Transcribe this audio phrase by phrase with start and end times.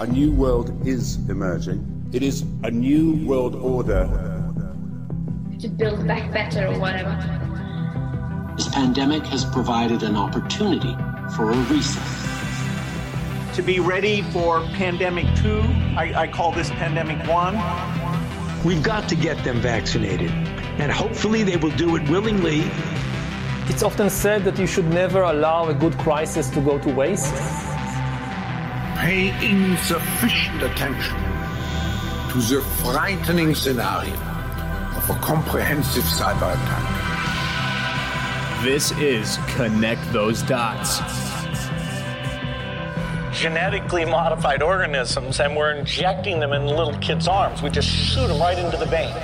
[0.00, 2.08] a new world is emerging.
[2.14, 4.06] It is a new world order.
[5.58, 7.14] To build back better or whatever.
[8.56, 10.96] This pandemic has provided an opportunity
[11.36, 12.02] for a reset.
[13.56, 15.60] To be ready for pandemic two,
[15.98, 17.54] I, I call this pandemic one.
[18.64, 20.30] We've got to get them vaccinated,
[20.80, 22.62] and hopefully they will do it willingly.
[23.68, 27.69] It's often said that you should never allow a good crisis to go to waste.
[29.00, 31.16] Pay insufficient attention
[32.28, 34.12] to the frightening scenario
[34.94, 36.84] of a comprehensive cyber attack.
[38.62, 40.98] This is Connect Those Dots.
[43.32, 47.62] Genetically modified organisms, and we're injecting them in little kids' arms.
[47.62, 49.14] We just shoot them right into the vein.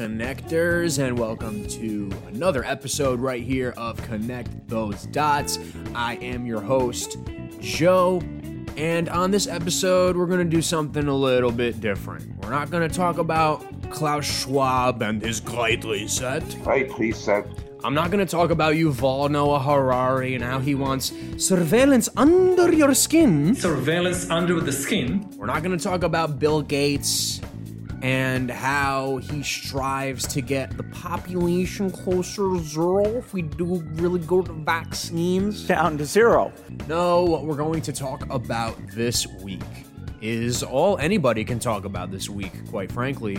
[0.00, 5.58] Connectors, and welcome to another episode right here of Connect Those Dots.
[5.94, 7.18] I am your host,
[7.60, 8.22] Joe,
[8.78, 12.34] and on this episode, we're going to do something a little bit different.
[12.42, 16.62] We're not going to talk about Klaus Schwab and his Great Reset.
[16.62, 17.46] Great reset.
[17.84, 22.72] I'm not going to talk about Yuval Noah Harari and how he wants surveillance under
[22.72, 23.54] your skin.
[23.54, 25.28] Surveillance under the skin.
[25.36, 27.42] We're not going to talk about Bill Gates
[28.02, 34.20] and how he strives to get the population closer to zero if we do really
[34.20, 35.66] go to vaccines.
[35.66, 36.52] Down to zero.
[36.88, 39.62] No, what we're going to talk about this week
[40.20, 43.38] is all anybody can talk about this week, quite frankly.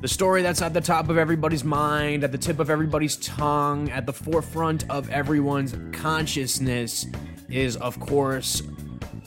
[0.00, 3.90] The story that's at the top of everybody's mind, at the tip of everybody's tongue,
[3.90, 7.06] at the forefront of everyone's consciousness
[7.48, 8.62] is, of course,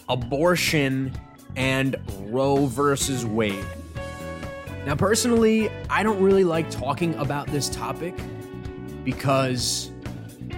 [0.08, 1.14] abortion
[1.56, 1.96] and
[2.28, 3.66] Roe versus Wade.
[4.88, 8.16] Now, personally, I don't really like talking about this topic
[9.04, 9.92] because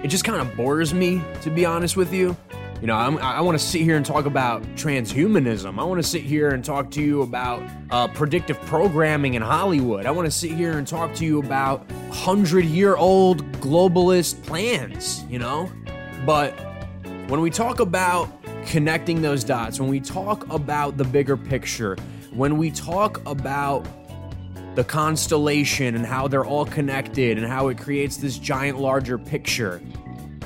[0.04, 2.38] it just kind of bores me, to be honest with you.
[2.80, 5.80] You know, I'm, I want to sit here and talk about transhumanism.
[5.80, 10.06] I want to sit here and talk to you about uh, predictive programming in Hollywood.
[10.06, 15.24] I want to sit here and talk to you about hundred year old globalist plans,
[15.28, 15.72] you know?
[16.28, 16.52] But
[17.30, 18.30] when we talk about
[18.68, 21.98] connecting those dots, when we talk about the bigger picture,
[22.32, 23.88] when we talk about
[24.76, 29.82] the constellation and how they're all connected and how it creates this giant larger picture,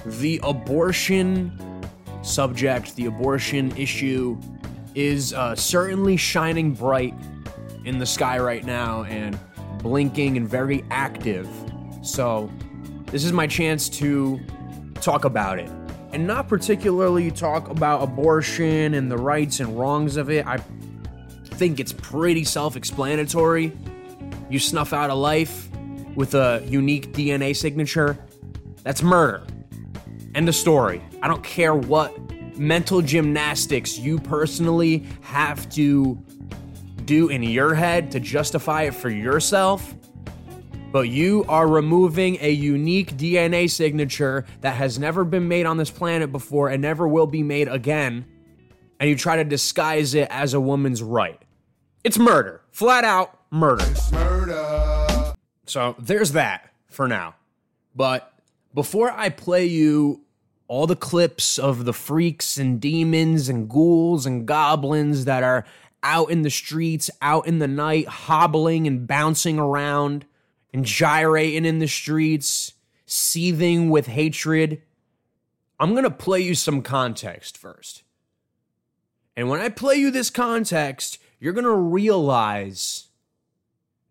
[0.05, 1.57] the abortion
[2.21, 4.39] subject, the abortion issue,
[4.95, 7.13] is uh, certainly shining bright
[7.85, 9.37] in the sky right now and
[9.79, 11.47] blinking and very active.
[12.01, 12.49] So,
[13.07, 14.39] this is my chance to
[14.95, 15.69] talk about it.
[16.13, 20.45] And not particularly talk about abortion and the rights and wrongs of it.
[20.45, 20.57] I
[21.43, 23.71] think it's pretty self explanatory.
[24.49, 25.69] You snuff out a life
[26.15, 28.17] with a unique DNA signature,
[28.83, 29.43] that's murder.
[30.35, 31.01] End of story.
[31.21, 32.13] I don't care what
[32.57, 36.15] mental gymnastics you personally have to
[37.05, 39.95] do in your head to justify it for yourself,
[40.91, 45.89] but you are removing a unique DNA signature that has never been made on this
[45.89, 48.25] planet before and never will be made again,
[48.99, 51.41] and you try to disguise it as a woman's right.
[52.03, 52.61] It's murder.
[52.71, 53.85] Flat out murder.
[54.11, 55.35] Murder.
[55.67, 57.35] So there's that for now.
[57.95, 58.33] But
[58.73, 60.21] before I play you
[60.67, 65.65] all the clips of the freaks and demons and ghouls and goblins that are
[66.01, 70.25] out in the streets, out in the night, hobbling and bouncing around
[70.73, 72.73] and gyrating in the streets,
[73.05, 74.81] seething with hatred,
[75.79, 78.03] I'm going to play you some context first.
[79.37, 83.09] And when I play you this context, you're going to realize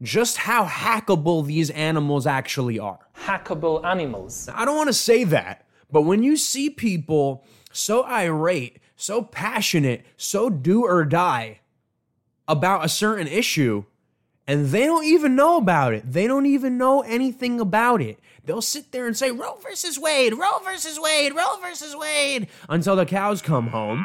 [0.03, 2.99] just how hackable these animals actually are.
[3.17, 4.49] Hackable animals.
[4.53, 10.05] I don't want to say that, but when you see people so irate, so passionate,
[10.17, 11.61] so do or die
[12.49, 13.85] about a certain issue,
[14.47, 18.19] and they don't even know about it, they don't even know anything about it.
[18.45, 22.97] They'll sit there and say, Roe versus Wade, Roe versus Wade, Roe versus Wade, until
[22.97, 24.05] the cows come home.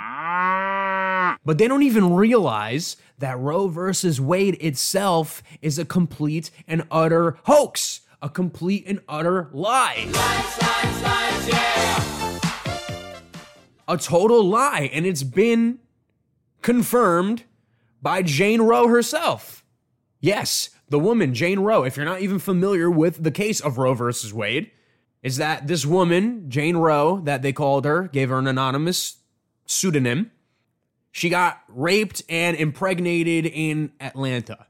[1.48, 7.38] But they don't even realize that Roe versus Wade itself is a complete and utter
[7.46, 10.10] hoax, a complete and utter lie.
[13.88, 14.90] A total lie.
[14.92, 15.80] And it's been
[16.62, 17.46] confirmed
[18.02, 19.64] by Jane Roe herself.
[20.20, 23.94] Yes, the woman, Jane Roe, if you're not even familiar with the case of Roe
[23.94, 24.70] versus Wade,
[25.24, 29.20] is that this woman, Jane Roe, that they called her, gave her an anonymous
[29.66, 30.32] pseudonym,
[31.18, 34.68] she got raped and impregnated in Atlanta.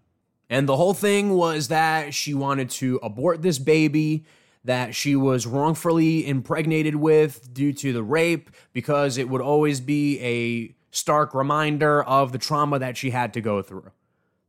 [0.50, 4.24] And the whole thing was that she wanted to abort this baby
[4.64, 10.22] that she was wrongfully impregnated with due to the rape because it would always be
[10.22, 13.92] a stark reminder of the trauma that she had to go through.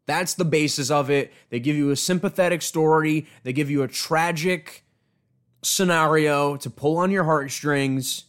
[0.06, 1.33] That's the basis of it.
[1.50, 4.85] They give you a sympathetic story, they give you a tragic
[5.65, 8.27] scenario to pull on your heartstrings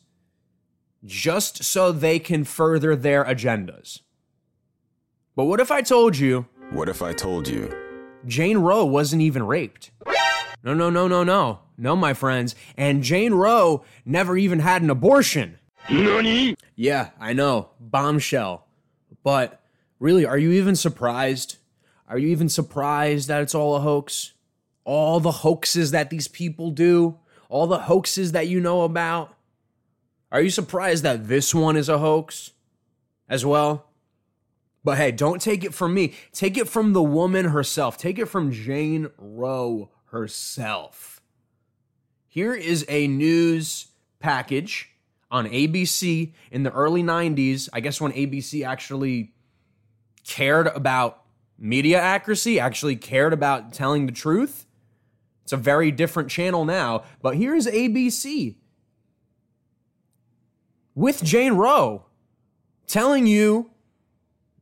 [1.06, 4.02] just so they can further their agendas.
[5.36, 7.72] But what if I told you What if I told you?
[8.26, 9.92] Jane Roe wasn't even raped?
[10.64, 11.60] No, no, no, no, no.
[11.78, 12.54] No, my friends.
[12.78, 15.58] And Jane Roe never even had an abortion.
[15.90, 16.56] Nani?
[16.76, 17.70] Yeah, I know.
[17.80, 18.68] Bombshell.
[19.24, 19.62] But
[20.00, 21.58] really, are you even surprised?
[22.10, 24.34] Are you even surprised that it's all a hoax?
[24.84, 27.18] All the hoaxes that these people do,
[27.48, 29.34] all the hoaxes that you know about.
[30.32, 32.52] Are you surprised that this one is a hoax
[33.28, 33.88] as well?
[34.84, 36.14] But hey, don't take it from me.
[36.32, 37.98] Take it from the woman herself.
[37.98, 41.22] Take it from Jane Roe herself.
[42.28, 43.88] Here is a news
[44.20, 44.92] package
[45.32, 47.70] on ABC in the early 90s.
[47.74, 49.34] I guess when ABC actually
[50.24, 51.24] cared about
[51.58, 54.66] media accuracy, actually cared about telling the truth.
[55.44, 58.56] It's a very different channel now, but here's ABC
[61.00, 62.04] with Jane Roe
[62.86, 63.70] telling you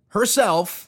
[0.10, 0.88] herself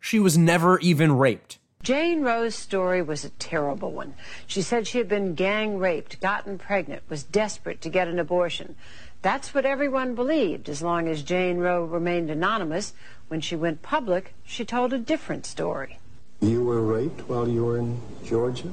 [0.00, 1.58] she was never even raped.
[1.82, 4.14] Jane Roe's story was a terrible one.
[4.46, 8.76] She said she had been gang raped, gotten pregnant, was desperate to get an abortion.
[9.20, 12.94] That's what everyone believed as long as Jane Roe remained anonymous.
[13.28, 15.98] When she went public, she told a different story.
[16.40, 18.72] You were raped while you were in Georgia?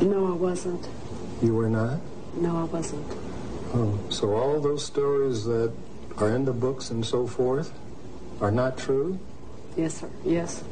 [0.00, 0.88] No, I wasn't.
[1.42, 2.00] You were not?
[2.34, 3.06] No, I wasn't.
[3.74, 5.72] Oh, so all those stories that
[6.16, 7.72] are in the books and so forth
[8.40, 9.18] are not true?
[9.76, 10.10] Yes, sir.
[10.24, 10.64] Yes.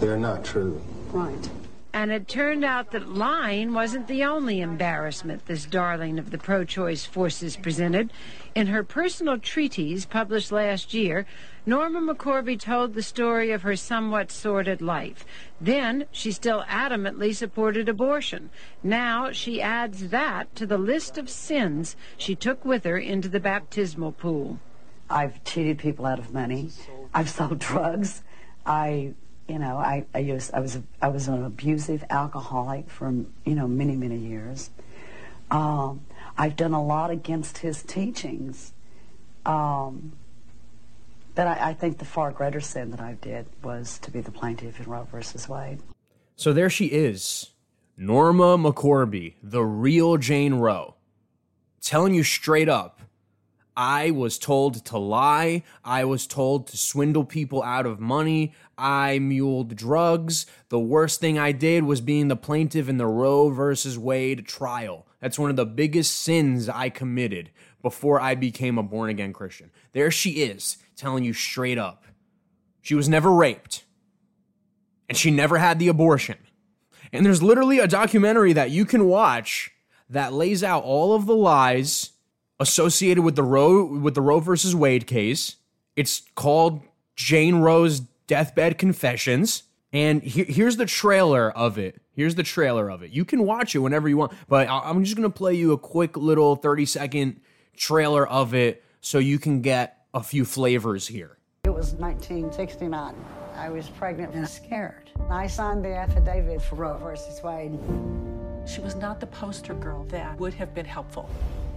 [0.00, 0.80] They're not true.
[1.12, 1.48] Right.
[1.94, 6.64] And it turned out that lying wasn't the only embarrassment this darling of the pro
[6.64, 8.10] choice forces presented.
[8.54, 11.26] In her personal treatise published last year,
[11.66, 15.26] Norma McCorvey told the story of her somewhat sordid life.
[15.60, 18.48] Then she still adamantly supported abortion.
[18.82, 23.40] Now she adds that to the list of sins she took with her into the
[23.40, 24.58] baptismal pool.
[25.10, 26.70] I've cheated people out of money.
[27.12, 28.22] I've sold drugs.
[28.64, 29.12] I
[29.52, 33.68] you know, I, I used I was I was an abusive alcoholic for you know
[33.68, 34.70] many many years.
[35.50, 36.06] Um,
[36.38, 38.72] I've done a lot against his teachings.
[39.44, 40.12] Um,
[41.34, 44.30] but I, I, think the far greater sin that I did was to be the
[44.30, 45.80] plaintiff in Roe versus Wade.
[46.36, 47.50] So there she is,
[47.96, 50.94] Norma McCorvey, the real Jane Roe,
[51.80, 53.00] telling you straight up
[53.76, 55.62] I was told to lie.
[55.84, 58.54] I was told to swindle people out of money.
[58.76, 60.46] I muled drugs.
[60.68, 65.06] The worst thing I did was being the plaintiff in the Roe versus Wade trial.
[65.20, 69.70] That's one of the biggest sins I committed before I became a born again Christian.
[69.92, 72.04] There she is, telling you straight up.
[72.80, 73.84] She was never raped,
[75.08, 76.38] and she never had the abortion.
[77.12, 79.70] And there's literally a documentary that you can watch
[80.08, 82.11] that lays out all of the lies
[82.62, 85.56] associated with the Roe with the Roe versus Wade case.
[85.96, 86.80] It's called
[87.16, 89.64] Jane Roe's Deathbed Confessions.
[89.92, 92.00] And he- here's the trailer of it.
[92.14, 93.10] Here's the trailer of it.
[93.10, 95.72] You can watch it whenever you want, but I- I'm just going to play you
[95.72, 97.40] a quick little 30 second
[97.76, 101.36] trailer of it so you can get a few flavors here.
[101.64, 103.14] It was 1969.
[103.56, 105.10] I was pregnant and scared.
[105.28, 107.78] I signed the affidavit for Roe versus Wade.
[108.66, 111.28] She was not the poster girl that would have been helpful.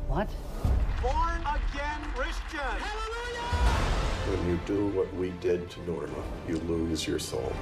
[0.08, 0.30] What?
[1.06, 2.60] Born again Christian.
[4.28, 7.54] When you do what we did to Norma, you lose your soul.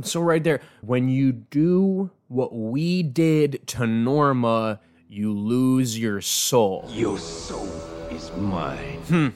[0.00, 6.88] So, right there, when you do what we did to Norma, you lose your soul.
[6.90, 7.68] Your soul
[8.10, 9.00] is mine.
[9.08, 9.28] Hmm.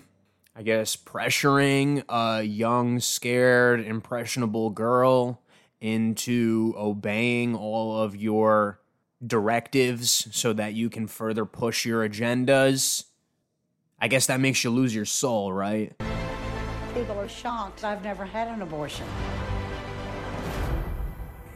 [0.56, 5.42] I guess pressuring a young, scared, impressionable girl
[5.78, 8.80] into obeying all of your
[9.26, 13.04] directives so that you can further push your agendas.
[14.00, 15.92] I guess that makes you lose your soul, right?
[16.94, 17.84] People are shocked.
[17.84, 19.06] I've never had an abortion.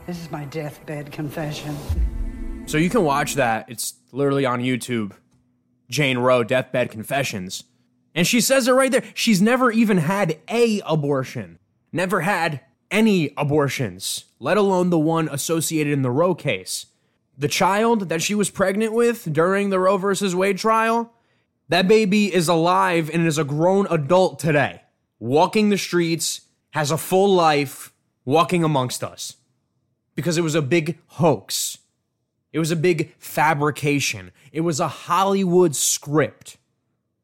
[0.06, 1.74] This is my deathbed confession.
[2.66, 3.66] So you can watch that.
[3.68, 5.12] It's literally on YouTube.
[5.88, 7.64] Jane Roe Deathbed Confessions.
[8.14, 9.04] And she says it right there.
[9.14, 11.58] She's never even had a abortion.
[11.92, 12.60] Never had
[12.90, 16.86] any abortions, let alone the one associated in the Roe case.
[17.36, 21.12] The child that she was pregnant with during the Roe versus Wade trial,
[21.68, 24.82] that baby is alive and is a grown adult today,
[25.18, 27.92] walking the streets, has a full life,
[28.24, 29.36] walking amongst us.
[30.14, 31.78] Because it was a big hoax.
[32.52, 34.30] It was a big fabrication.
[34.52, 36.56] It was a Hollywood script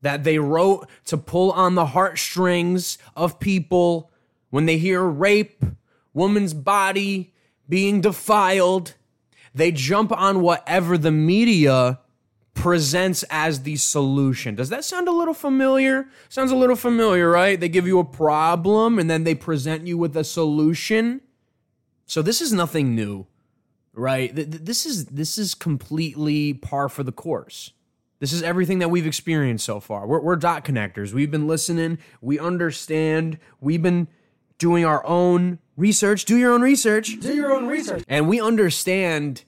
[0.02, 4.10] that they wrote to pull on the heartstrings of people
[4.48, 5.64] when they hear rape,
[6.12, 7.32] woman's body
[7.68, 8.94] being defiled.
[9.54, 12.00] They jump on whatever the media
[12.54, 14.54] presents as the solution.
[14.54, 16.08] Does that sound a little familiar?
[16.28, 17.58] Sounds a little familiar, right?
[17.58, 21.20] They give you a problem and then they present you with a solution.
[22.06, 23.26] So this is nothing new,
[23.92, 24.32] right?
[24.34, 27.72] This is this is completely par for the course.
[28.18, 30.06] This is everything that we've experienced so far.
[30.06, 31.14] We're, we're dot connectors.
[31.14, 31.98] We've been listening.
[32.20, 33.38] We understand.
[33.60, 34.08] We've been
[34.58, 36.26] doing our own research.
[36.26, 37.18] Do your own research.
[37.18, 38.04] Do your own research.
[38.06, 39.44] And we understand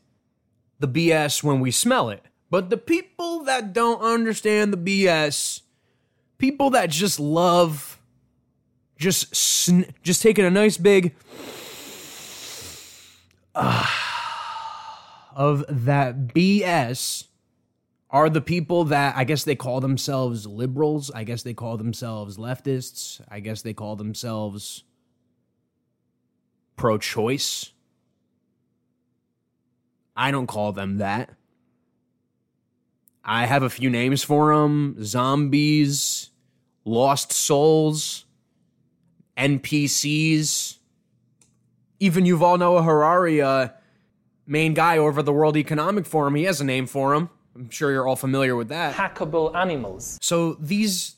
[0.81, 2.25] the BS when we smell it.
[2.53, 5.63] But the people that don't understand the BS,
[6.37, 7.99] people that just love
[8.99, 11.15] just sn- just taking a nice big
[13.55, 13.87] uh,
[15.35, 17.29] of that BS
[18.11, 21.11] are the people that I guess they call themselves liberals.
[21.11, 23.23] I guess they call themselves leftists.
[23.31, 24.85] I guess they call themselves
[26.77, 27.73] pro choice.
[30.15, 31.31] I don't call them that.
[33.25, 36.31] I have a few names for them zombies,
[36.85, 38.25] lost souls,
[39.37, 40.79] NPCs.
[42.01, 43.69] Even Yuval Noah Harari, uh,
[44.47, 47.31] main guy over the World Economic Forum, he has a name for him.
[47.55, 48.95] I'm sure you're all familiar with that.
[48.95, 50.19] Hackable animals.
[50.21, 51.17] So these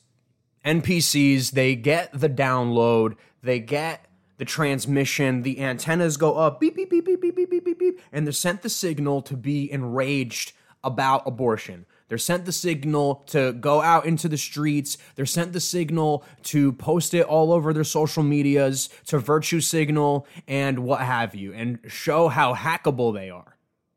[0.63, 4.05] NPCs, they get the download, they get
[4.37, 8.01] the transmission, the antennas go up, beep, beep, beep, beep, beep, beep, beep, beep, beep,
[8.11, 10.51] and they're sent the signal to be enraged
[10.83, 11.85] about abortion.
[12.07, 14.97] They're sent the signal to go out into the streets.
[15.15, 20.27] They're sent the signal to post it all over their social medias, to virtue signal
[20.47, 23.55] and what have you, and show how hackable they are.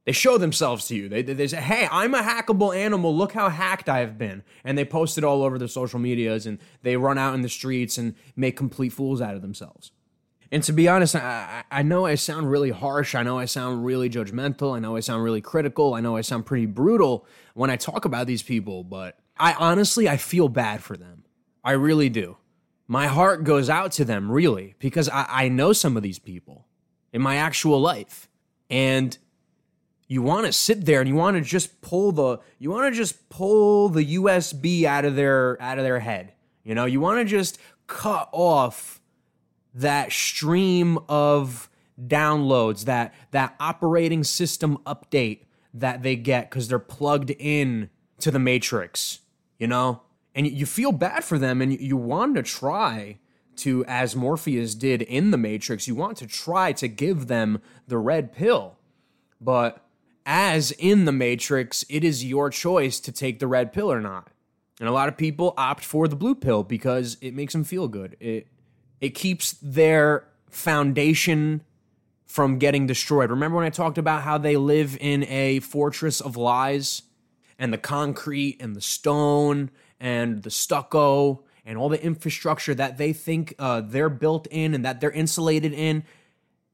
[0.09, 1.11] They show themselves to you.
[1.11, 3.15] They, they, say, hey, I'm a hackable animal.
[3.15, 4.43] Look how hacked I've been.
[4.65, 7.49] And they post it all over their social medias and they run out in the
[7.51, 9.93] streets and make complete fools out of themselves.
[10.51, 13.15] And to be honest, I, I know I sound really harsh.
[13.15, 14.75] I know I sound really judgmental.
[14.75, 15.95] I know I sound really critical.
[15.95, 20.09] I know I sound pretty brutal when I talk about these people, but I honestly,
[20.09, 21.25] I feel bad for them.
[21.63, 22.39] I really do.
[22.87, 26.67] My heart goes out to them, really, because I, I know some of these people
[27.13, 28.29] in my actual life.
[28.71, 29.17] And
[30.07, 32.97] you want to sit there and you want to just pull the you want to
[32.97, 36.33] just pull the USB out of their out of their head.
[36.65, 38.98] You know, you want to just cut off
[39.75, 41.69] that stream of
[42.01, 45.43] downloads, that that operating system update
[45.75, 49.21] that they get because they're plugged in to the matrix,
[49.59, 50.03] you know?
[50.35, 53.19] And you feel bad for them and you want to try
[53.59, 57.99] to, as Morpheus did in the Matrix, you want to try to give them the
[57.99, 58.77] red pill.
[59.41, 59.85] But
[60.25, 64.29] as in the Matrix, it is your choice to take the red pill or not.
[64.81, 67.89] And a lot of people opt for the blue pill because it makes them feel
[67.89, 68.17] good.
[68.21, 68.47] It
[69.01, 71.63] it keeps their foundation
[72.27, 73.31] from getting destroyed.
[73.31, 77.03] Remember when I talked about how they live in a fortress of lies
[77.59, 83.13] and the concrete and the stone and the stucco and all the infrastructure that they
[83.13, 86.05] think uh, they're built in and that they're insulated in.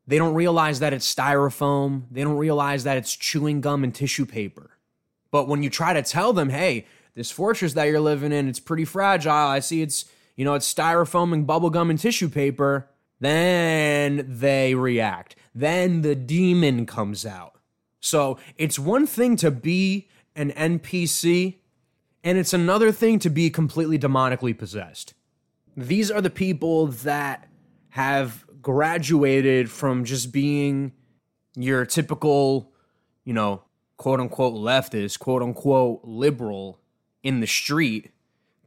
[0.06, 2.04] They don't realize that it's styrofoam.
[2.10, 4.70] They don't realize that it's chewing gum and tissue paper.
[5.30, 8.60] But when you try to tell them, hey, this fortress that you're living in, it's
[8.60, 9.32] pretty fragile.
[9.32, 10.04] I see it's
[10.36, 12.88] you know, it's styrofoam and bubblegum and tissue paper,
[13.20, 15.36] then they react.
[15.54, 17.54] Then the demon comes out.
[18.00, 21.56] So it's one thing to be an NPC,
[22.22, 25.14] and it's another thing to be completely demonically possessed.
[25.76, 27.48] These are the people that
[27.90, 30.92] have graduated from just being
[31.54, 32.72] your typical,
[33.24, 33.62] you know,
[33.96, 36.80] quote unquote leftist, quote unquote liberal
[37.22, 38.10] in the street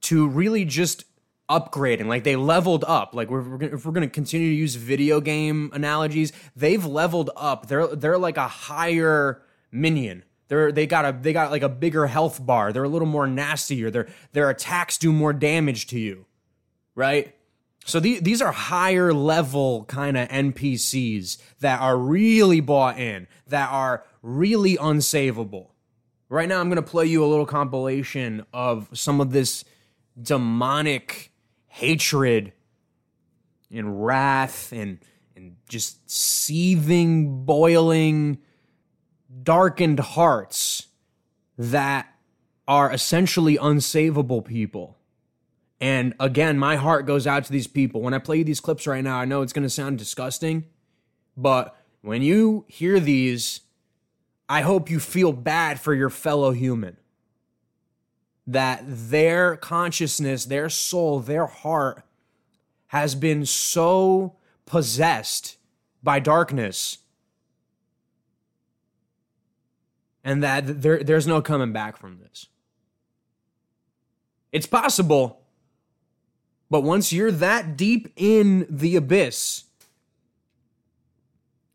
[0.01, 1.05] to really just
[1.49, 3.13] upgrading like they leveled up.
[3.13, 7.29] Like we're, we're, if we're going to continue to use video game analogies they've leveled
[7.35, 7.67] up.
[7.67, 10.23] They're they're like a higher minion.
[10.47, 12.71] They're they got a they got like a bigger health bar.
[12.71, 13.91] They're a little more nastier.
[13.91, 16.25] Their their attacks do more damage to you
[16.97, 17.35] right?
[17.85, 23.69] So the, these are higher level kind of npcs that are really bought in that
[23.71, 25.67] are really unsavable.
[26.27, 29.63] Right now i'm going to play you a little compilation of some of this
[30.21, 31.31] demonic
[31.77, 32.53] hatred
[33.71, 34.99] and wrath and
[35.35, 38.39] and just seething, boiling,
[39.43, 40.87] darkened hearts
[41.59, 42.07] that
[42.67, 44.97] are essentially unsavable people.
[45.79, 48.01] And again, my heart goes out to these people.
[48.01, 50.65] When I play these clips right now, I know it's going to sound disgusting,
[51.35, 53.61] but when you hear these,
[54.49, 56.97] I hope you feel bad for your fellow human.
[58.47, 62.03] That their consciousness, their soul, their heart
[62.87, 65.57] has been so possessed
[66.01, 66.99] by darkness
[70.27, 72.47] and that there, there's no coming back from this.
[74.51, 75.41] It's possible,
[76.69, 79.63] but once you're that deep in the abyss,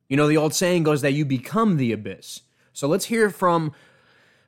[0.07, 2.43] you know, the old saying goes that you become the abyss.
[2.75, 3.73] So let's hear from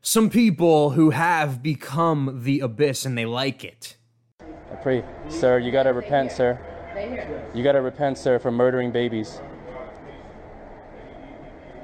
[0.04, 3.96] some people who have become the abyss and they like it.
[4.40, 6.58] I pray, sir, you gotta repent, sir.
[7.54, 9.40] You gotta repent, sir, for murdering babies.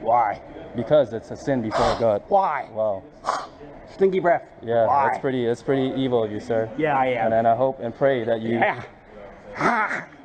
[0.01, 0.41] Why?
[0.77, 2.23] Because it's a sin before God.
[2.29, 2.69] Why?
[2.71, 3.03] Wow.
[3.95, 4.45] Stinky breath.
[4.63, 5.09] Yeah, Why?
[5.09, 5.47] that's pretty.
[5.47, 6.71] That's pretty evil of you, sir.
[6.77, 7.27] Yeah, I am.
[7.27, 8.59] And, and I hope and pray that you.
[8.59, 10.07] Yeah.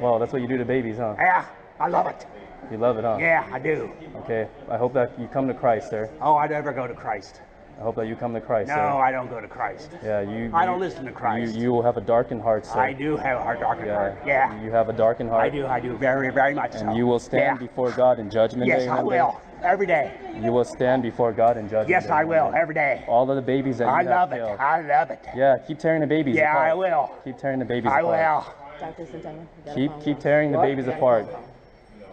[0.00, 1.16] Well, that's what you do to babies, huh?
[1.18, 1.44] Yeah,
[1.80, 2.24] I love it.
[2.70, 3.16] You love it, huh?
[3.20, 3.90] Yeah, I do.
[4.16, 4.46] Okay.
[4.70, 6.10] I hope that you come to Christ, sir.
[6.20, 7.40] Oh, I never go to Christ.
[7.78, 8.80] I hope that you come to Christ, No, sir.
[8.80, 9.90] I don't go to Christ.
[10.02, 10.50] Yeah, you.
[10.52, 11.54] I don't listen to Christ.
[11.54, 12.80] You, you will have a darkened heart, sir.
[12.80, 13.94] I do have a heart darkened Yeah.
[13.94, 14.18] heart.
[14.26, 14.60] Yeah.
[14.62, 15.44] You have a darkened heart.
[15.44, 16.80] I do, I do, very, very much so.
[16.80, 17.66] And you will stand Yeah.
[17.68, 18.88] before God in judgment Yes, day.
[18.88, 19.20] I one day.
[19.22, 19.40] will.
[19.62, 20.12] Every day.
[20.40, 22.10] You will stand before God in judgment Yes, day.
[22.10, 22.52] I will.
[22.54, 23.04] Every day.
[23.06, 24.36] All of the babies that you I have love it.
[24.36, 24.58] killed.
[24.58, 25.20] I love it.
[25.36, 26.70] Yeah, keep tearing the babies Yeah, apart.
[26.70, 27.10] I will.
[27.24, 28.04] Keep tearing the babies apart.
[28.04, 28.46] I apart.
[28.46, 28.54] will.
[28.80, 29.06] Dr.
[29.06, 31.26] Santana, you got a Keep keep tearing the babies You got apart.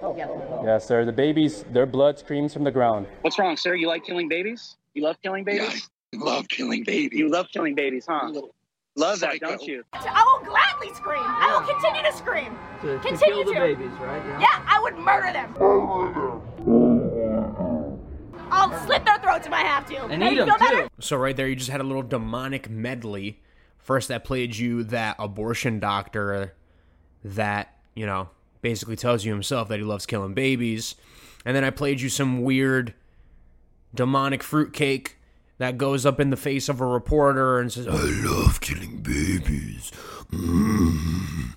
[0.01, 0.17] Phone call.
[0.17, 0.65] You got a phone call.
[0.65, 1.05] Yeah, sir.
[1.05, 3.07] The babies, their blood screams from the ground.
[3.21, 3.75] What's wrong, sir?
[3.75, 4.75] You like killing babies?
[4.93, 5.89] You love killing babies?
[6.13, 7.17] love killing babies.
[7.19, 8.31] You love killing babies, huh?
[8.97, 9.83] Love that, don't you?
[9.93, 11.19] I will gladly scream.
[11.21, 12.57] I will continue to scream.
[12.81, 13.59] To, to Continue kill the to.
[13.59, 14.39] babies, right?
[14.39, 15.53] Yeah, I would murder them.
[18.51, 19.97] I'll slit their throats if I have to.
[20.05, 20.81] And Now eat you 'em, feel better?
[20.83, 20.89] too.
[20.99, 23.41] So right there, you just had a little demonic medley.
[23.77, 26.53] First, that played you that abortion doctor
[27.23, 28.29] that you know
[28.65, 30.95] basically tells you himself that he loves killing babies,
[31.45, 32.95] and then I played you some weird
[33.93, 35.19] demonic fruitcake
[35.59, 39.91] that goes up in the face of a reporter and says, "I love killing babies."
[40.31, 41.53] Mm.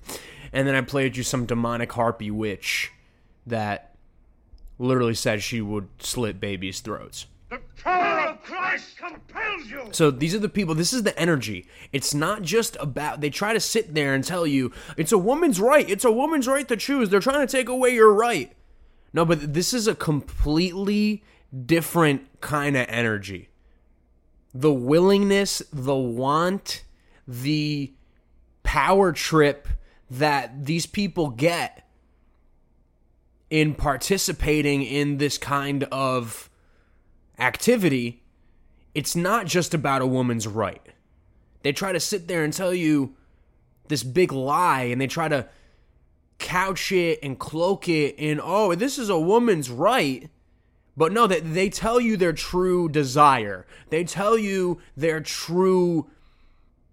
[0.53, 2.91] And then I played you some demonic harpy witch
[3.47, 3.95] that
[4.77, 7.25] literally said she would slit babies' throats.
[8.43, 9.89] Christ compels you.
[9.91, 11.67] So these are the people, this is the energy.
[11.91, 15.59] It's not just about, they try to sit there and tell you, it's a woman's
[15.59, 15.89] right.
[15.89, 17.09] It's a woman's right to choose.
[17.09, 18.53] They're trying to take away your right.
[19.13, 21.23] No, but this is a completely
[21.65, 23.49] different kind of energy.
[24.53, 26.83] The willingness, the want,
[27.27, 27.93] the
[28.63, 29.67] power trip
[30.09, 31.87] that these people get
[33.49, 36.49] in participating in this kind of
[37.39, 38.23] activity,
[38.99, 40.85] it's not just about a woman's right.
[41.63, 43.15] They try to sit there and tell you
[43.87, 45.47] this big lie and they try to
[46.37, 50.29] couch it and cloak it in, oh, this is a woman's right.
[50.97, 53.65] But no, that they tell you their true desire.
[53.87, 56.09] They tell you their true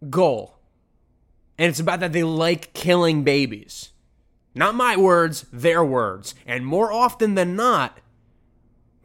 [0.08, 0.60] goal.
[1.58, 3.90] And it's about that they like killing babies.
[4.54, 6.36] Not my words, their words.
[6.46, 7.98] And more often than not,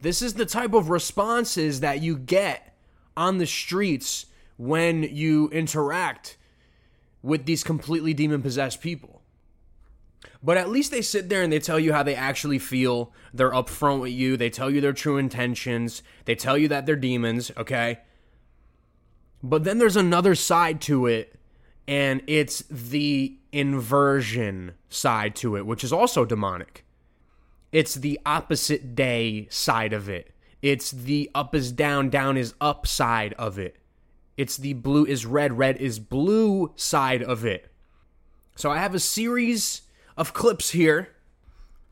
[0.00, 2.71] this is the type of responses that you get
[3.16, 6.36] on the streets when you interact
[7.22, 9.22] with these completely demon possessed people.
[10.42, 13.12] But at least they sit there and they tell you how they actually feel.
[13.32, 14.36] They're upfront with you.
[14.36, 16.02] They tell you their true intentions.
[16.24, 18.00] They tell you that they're demons, okay?
[19.42, 21.38] But then there's another side to it,
[21.86, 26.84] and it's the inversion side to it, which is also demonic.
[27.70, 30.32] It's the opposite day side of it.
[30.62, 33.76] It's the up is down, down is up side of it.
[34.36, 37.70] It's the blue is red, red is blue side of it.
[38.56, 39.82] So I have a series
[40.16, 41.08] of clips here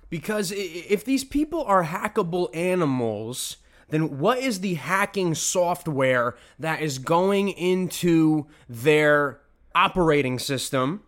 [0.09, 3.57] because if these people are hackable animals,
[3.89, 9.41] then what is the hacking software that is going into their
[9.75, 11.03] operating system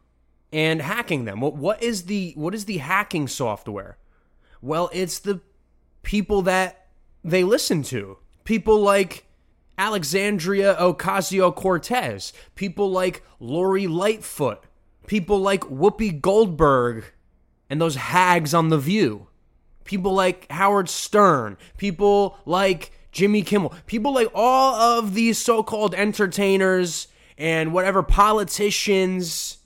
[0.53, 1.40] and hacking them?
[1.40, 3.98] What what is the what is the hacking software?
[4.61, 5.40] Well, it's the
[6.03, 6.82] people that
[7.25, 8.19] they listen to.
[8.45, 9.25] People like
[9.79, 14.63] Alexandria Ocasio Cortez, people like Lori Lightfoot,
[15.07, 17.05] people like Whoopi Goldberg
[17.71, 19.29] and those hags on The View,
[19.85, 25.95] people like Howard Stern, people like Jimmy Kimmel, people like all of these so called
[25.95, 27.09] entertainers
[27.39, 29.59] and whatever politicians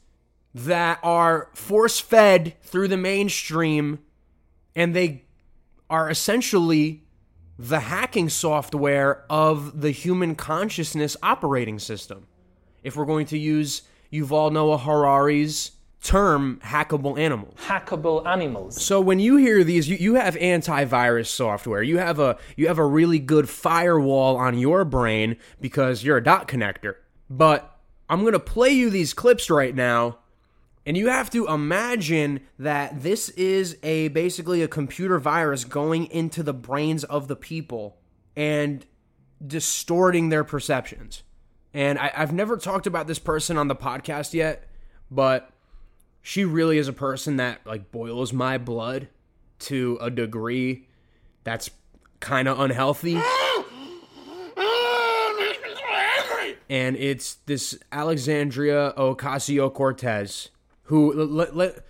[0.55, 3.99] that are force fed through the mainstream
[4.75, 5.25] and they
[5.90, 7.06] are essentially
[7.59, 12.27] the hacking software of the human consciousness operating system.
[12.83, 17.59] If we're going to use Yuval Noah Harari's term, hackable animals.
[17.59, 18.81] Hackable animals.
[18.81, 21.83] So when you hear these, you, you have antivirus software.
[21.83, 26.23] You have a you have a really good firewall on your brain because you're a
[26.23, 26.95] dot connector.
[27.29, 30.19] But I'm gonna play you these clips right now
[30.87, 36.44] and you have to imagine that this is a basically a computer virus going into
[36.44, 37.99] the brains of the people
[38.37, 38.87] and
[39.44, 41.25] distorting their perceptions.
[41.75, 44.68] And I, have never talked about this person on the podcast yet,
[45.11, 45.51] but
[46.22, 49.09] she really is a person that like boils my blood
[49.59, 50.87] to a degree
[51.42, 51.68] that's
[52.20, 53.20] kind of unhealthy.
[56.70, 60.51] and it's this Alexandria Ocasio Cortez
[60.87, 61.85] who let, let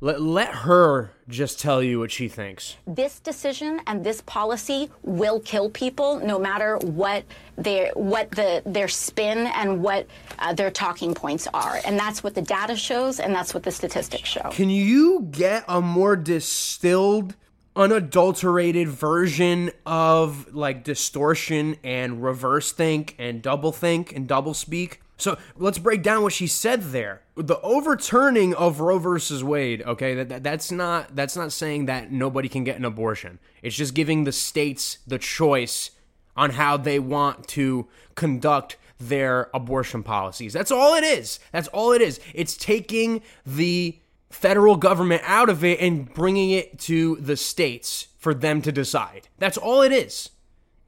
[0.00, 2.76] let, let her just tell you what she thinks.
[2.86, 7.24] This decision and this policy will kill people, no matter what
[7.56, 10.06] their what the their spin and what
[10.38, 13.72] uh, their talking points are, and that's what the data shows, and that's what the
[13.72, 14.48] statistics show.
[14.50, 17.34] Can you get a more distilled,
[17.74, 25.00] unadulterated version of like distortion and reverse think and double think and double speak?
[25.18, 27.22] So let's break down what she said there.
[27.34, 32.10] The overturning of Roe versus Wade, okay, that, that, that's not that's not saying that
[32.12, 33.40] nobody can get an abortion.
[33.60, 35.90] It's just giving the states the choice
[36.36, 40.52] on how they want to conduct their abortion policies.
[40.52, 41.40] That's all it is.
[41.52, 42.20] That's all it is.
[42.32, 43.98] It's taking the
[44.30, 49.28] federal government out of it and bringing it to the states for them to decide.
[49.38, 50.30] That's all it is.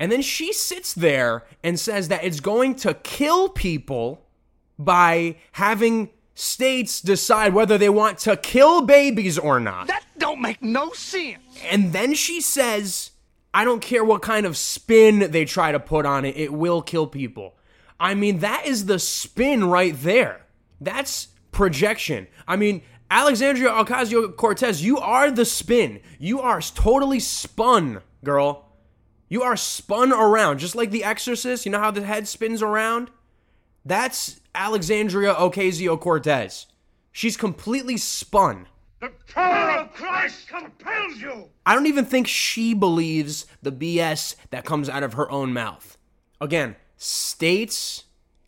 [0.00, 4.26] And then she sits there and says that it's going to kill people
[4.78, 9.88] by having states decide whether they want to kill babies or not.
[9.88, 11.38] That don't make no sense.
[11.70, 13.10] And then she says,
[13.52, 16.80] I don't care what kind of spin they try to put on it, it will
[16.80, 17.56] kill people.
[18.00, 20.46] I mean, that is the spin right there.
[20.80, 22.26] That's projection.
[22.48, 26.00] I mean, Alexandria Ocasio Cortez, you are the spin.
[26.18, 28.69] You are totally spun, girl.
[29.30, 31.64] You are spun around, just like The Exorcist.
[31.64, 33.10] You know how the head spins around?
[33.84, 36.66] That's Alexandria Ocasio Cortez.
[37.12, 38.66] She's completely spun.
[39.00, 41.48] The power of Christ compels you.
[41.64, 45.96] I don't even think she believes the BS that comes out of her own mouth.
[46.40, 48.04] Again, states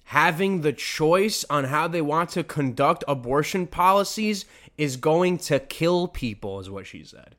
[0.06, 6.08] having the choice on how they want to conduct abortion policies is going to kill
[6.08, 7.36] people, is what she said.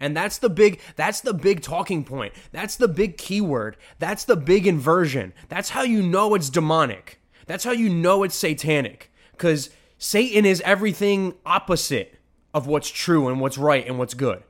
[0.00, 2.32] And that's the big that's the big talking point.
[2.52, 3.76] That's the big keyword.
[3.98, 5.34] That's the big inversion.
[5.48, 7.20] That's how you know it's demonic.
[7.46, 12.18] That's how you know it's satanic cuz Satan is everything opposite
[12.54, 14.42] of what's true and what's right and what's good.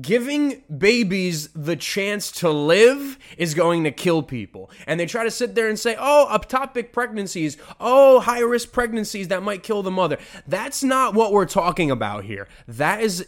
[0.00, 4.70] Giving babies the chance to live is going to kill people.
[4.86, 9.28] And they try to sit there and say, oh, ectopic pregnancies, oh, high risk pregnancies
[9.28, 10.18] that might kill the mother.
[10.46, 12.46] That's not what we're talking about here.
[12.68, 13.26] That is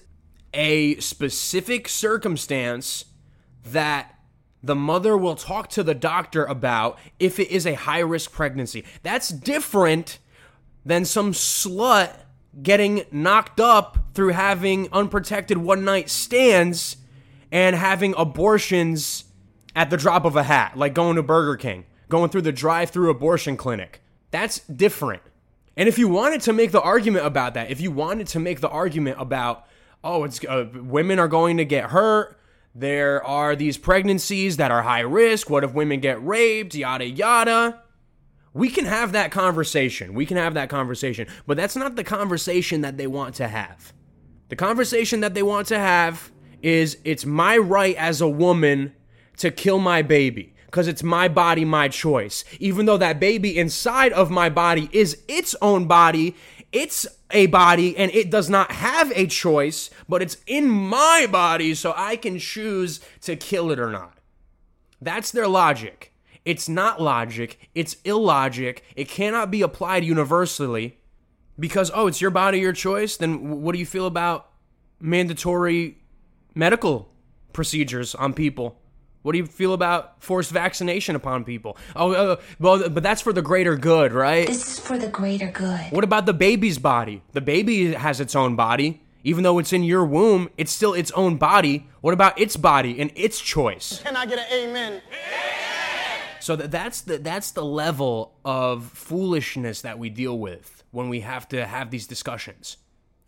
[0.53, 3.05] a specific circumstance
[3.65, 4.17] that
[4.63, 8.85] the mother will talk to the doctor about if it is a high risk pregnancy.
[9.03, 10.19] That's different
[10.85, 12.15] than some slut
[12.63, 16.97] getting knocked up through having unprotected one night stands
[17.53, 19.25] and having abortions
[19.75, 22.91] at the drop of a hat, like going to Burger King, going through the drive
[22.91, 24.03] through abortion clinic.
[24.31, 25.23] That's different.
[25.77, 28.61] And if you wanted to make the argument about that, if you wanted to make
[28.61, 29.67] the argument about
[30.03, 32.39] oh, it's uh, women are going to get hurt.
[32.75, 35.51] There are these pregnancies that are high risk.
[35.51, 36.75] What if women get raped?
[36.75, 37.83] Yada yada.
[38.53, 40.15] We can have that conversation.
[40.15, 41.29] We can have that conversation.
[41.47, 43.93] But that's not the conversation that they want to have.
[44.49, 46.33] The conversation that they want to have
[46.63, 48.93] is it's my right as a woman
[49.39, 52.45] to kill my baby because it's my body, my choice.
[52.59, 56.35] Even though that baby inside of my body is its own body,
[56.73, 61.75] it's a body and it does not have a choice, but it's in my body,
[61.75, 64.19] so I can choose to kill it or not.
[65.01, 66.13] That's their logic.
[66.45, 68.83] It's not logic, it's illogic.
[68.97, 70.99] It cannot be applied universally
[71.59, 73.17] because, oh, it's your body, your choice.
[73.17, 74.49] Then what do you feel about
[74.99, 75.99] mandatory
[76.55, 77.13] medical
[77.53, 78.81] procedures on people?
[79.23, 81.77] What do you feel about forced vaccination upon people?
[81.95, 84.47] Oh, uh, well, but that's for the greater good, right?
[84.47, 85.91] This is for the greater good.
[85.91, 87.23] What about the baby's body?
[87.33, 89.03] The baby has its own body.
[89.23, 91.87] Even though it's in your womb, it's still its own body.
[92.01, 94.01] What about its body and its choice?
[94.03, 95.03] Can I get an amen?
[96.41, 101.21] So that that's the that's the level of foolishness that we deal with when we
[101.21, 102.79] have to have these discussions.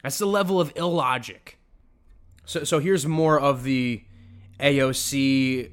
[0.02, 1.58] That's the level of illogic.
[2.46, 4.02] So so here's more of the
[4.58, 5.72] AOC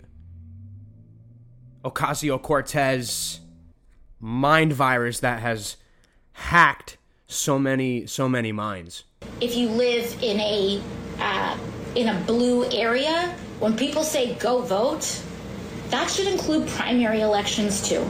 [1.84, 3.40] Ocasio Cortez
[4.20, 5.78] mind virus that has
[6.34, 9.04] hacked so many so many minds.
[9.42, 10.82] if you live in a
[11.20, 11.58] uh,
[11.96, 15.22] in a blue area, when people say go vote,
[15.90, 18.06] that should include primary elections too.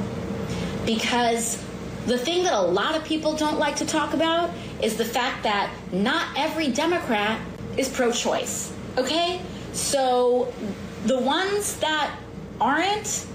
[0.85, 1.63] Because
[2.05, 4.51] the thing that a lot of people don't like to talk about
[4.81, 7.39] is the fact that not every Democrat
[7.77, 8.73] is pro choice.
[8.97, 9.41] Okay?
[9.73, 10.53] So
[11.05, 12.15] the ones that
[12.59, 13.25] aren't,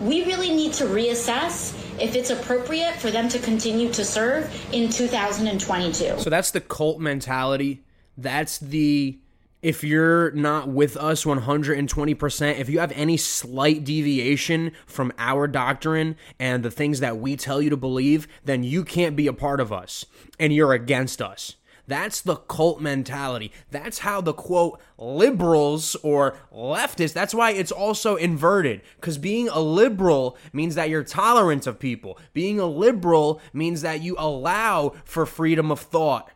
[0.00, 4.90] we really need to reassess if it's appropriate for them to continue to serve in
[4.90, 6.18] 2022.
[6.18, 7.82] So that's the cult mentality.
[8.16, 9.18] That's the
[9.62, 16.16] if you're not with us 120%, if you have any slight deviation from our doctrine
[16.38, 19.60] and the things that we tell you to believe, then you can't be a part
[19.60, 20.04] of us
[20.38, 21.56] and you're against us.
[21.86, 23.52] That's the cult mentality.
[23.70, 28.80] That's how the quote liberals or leftists, that's why it's also inverted.
[28.96, 32.18] Because being a liberal means that you're tolerant of people.
[32.32, 36.30] Being a liberal means that you allow for freedom of thought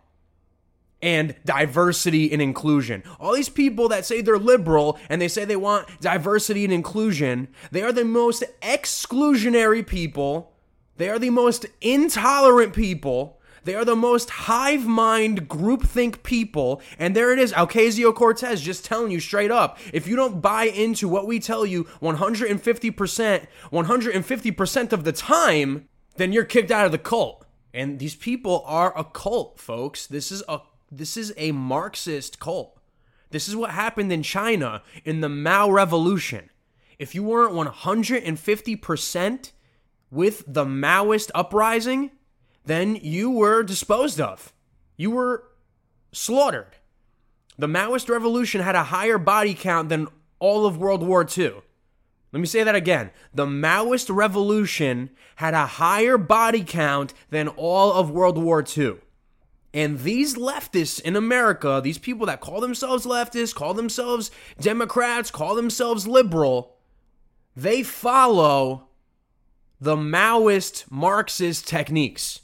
[1.00, 3.02] and diversity and inclusion.
[3.20, 7.48] All these people that say they're liberal and they say they want diversity and inclusion,
[7.70, 10.52] they are the most exclusionary people.
[10.96, 13.37] They are the most intolerant people.
[13.68, 16.80] They are the most hive mind groupthink people.
[16.98, 20.64] And there it is, Ocasio Cortez just telling you straight up if you don't buy
[20.64, 26.92] into what we tell you 150%, 150% of the time, then you're kicked out of
[26.92, 27.44] the cult.
[27.74, 30.06] And these people are a cult, folks.
[30.06, 32.80] This is a this is a Marxist cult.
[33.32, 36.48] This is what happened in China in the Mao Revolution.
[36.98, 39.52] If you weren't 150%
[40.10, 42.12] with the Maoist uprising,
[42.68, 44.52] then you were disposed of.
[44.96, 45.44] You were
[46.12, 46.76] slaughtered.
[47.56, 50.06] The Maoist revolution had a higher body count than
[50.38, 51.54] all of World War II.
[52.30, 53.10] Let me say that again.
[53.32, 58.96] The Maoist revolution had a higher body count than all of World War II.
[59.72, 65.54] And these leftists in America, these people that call themselves leftists, call themselves Democrats, call
[65.54, 66.76] themselves liberal,
[67.56, 68.88] they follow
[69.80, 72.40] the Maoist Marxist techniques.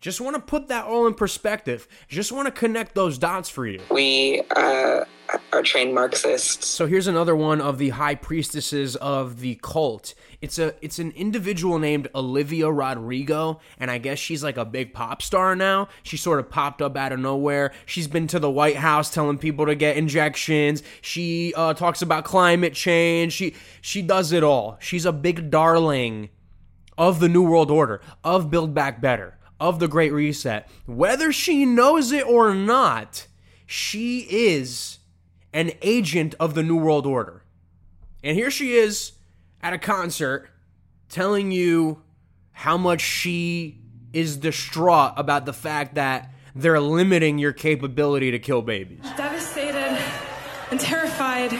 [0.00, 1.88] Just want to put that all in perspective.
[2.06, 3.80] Just want to connect those dots for you.
[3.90, 5.04] We uh,
[5.52, 6.66] are trained Marxists.
[6.66, 10.14] So here's another one of the high priestesses of the cult.
[10.40, 14.94] It's a it's an individual named Olivia Rodrigo, and I guess she's like a big
[14.94, 15.88] pop star now.
[16.04, 17.72] She sort of popped up out of nowhere.
[17.84, 20.84] She's been to the White House telling people to get injections.
[21.00, 23.32] She uh, talks about climate change.
[23.32, 24.76] She she does it all.
[24.80, 26.28] She's a big darling
[26.96, 30.68] of the New World Order, of Build Back Better, of the Great Reset.
[30.86, 33.26] Whether she knows it or not,
[33.66, 34.98] she is
[35.52, 37.42] an agent of the New World Order.
[38.22, 39.12] And here she is
[39.62, 40.50] at a concert
[41.08, 42.02] telling you
[42.52, 43.80] how much she
[44.12, 49.00] is distraught about the fact that they're limiting your capability to kill babies.
[49.16, 50.00] Devastated
[50.70, 51.52] and terrified.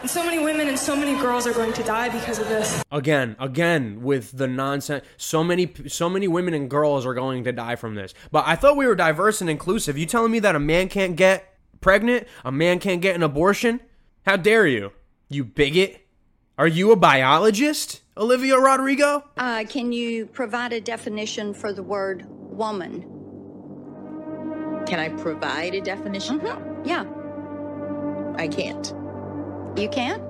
[0.00, 2.82] And so many women and so many girls are going to die because of this.
[2.90, 5.04] Again, again with the nonsense.
[5.18, 8.14] So many so many women and girls are going to die from this.
[8.32, 9.98] But I thought we were diverse and inclusive.
[9.98, 12.26] You telling me that a man can't get pregnant?
[12.46, 13.80] A man can't get an abortion?
[14.24, 14.92] How dare you?
[15.28, 16.06] You bigot?
[16.56, 19.24] Are you a biologist, Olivia Rodrigo?
[19.36, 23.02] Uh, can you provide a definition for the word woman?
[24.86, 26.38] Can I provide a definition?
[26.38, 26.82] No.
[26.84, 27.04] Yeah.
[28.36, 28.94] I can't.
[29.76, 30.22] You can't?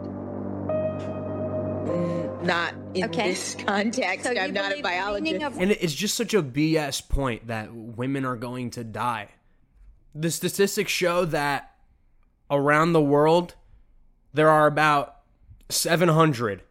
[2.45, 3.31] Not in Okay.
[3.31, 4.25] this context.
[4.25, 5.43] So I'm not a believe the meaning biologist.
[5.43, 9.29] of- And it's just such a BS point that women are going to die.
[10.15, 11.75] The statistics show that
[12.51, 13.55] around the world,
[14.33, 15.17] there are about
[15.69, 16.63] 700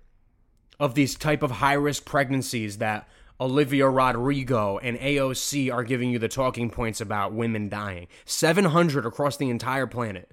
[0.79, 3.08] of these type of high risk pregnancies that
[3.41, 8.08] Olivia Rodrigo and AOC are giving you the talking points about women dying.
[8.25, 10.32] 700 across the entire planet.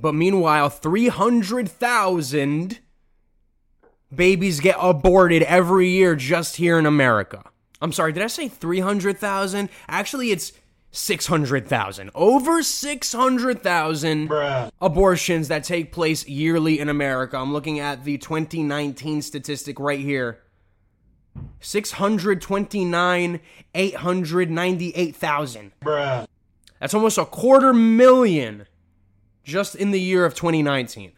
[0.00, 2.78] But meanwhile, 300,000
[4.14, 7.42] babies get aborted every year just here in America.
[7.80, 9.68] I'm sorry, did I say 300,000?
[9.88, 10.52] Actually, it's
[10.90, 12.10] 600,000.
[12.14, 17.36] Over 600,000 abortions that take place yearly in America.
[17.36, 20.38] I'm looking at the 2019 statistic right here.
[21.60, 23.40] 629,
[23.74, 25.72] 898,000.
[26.80, 28.67] That's almost a quarter million
[29.48, 31.12] just in the year of 2019.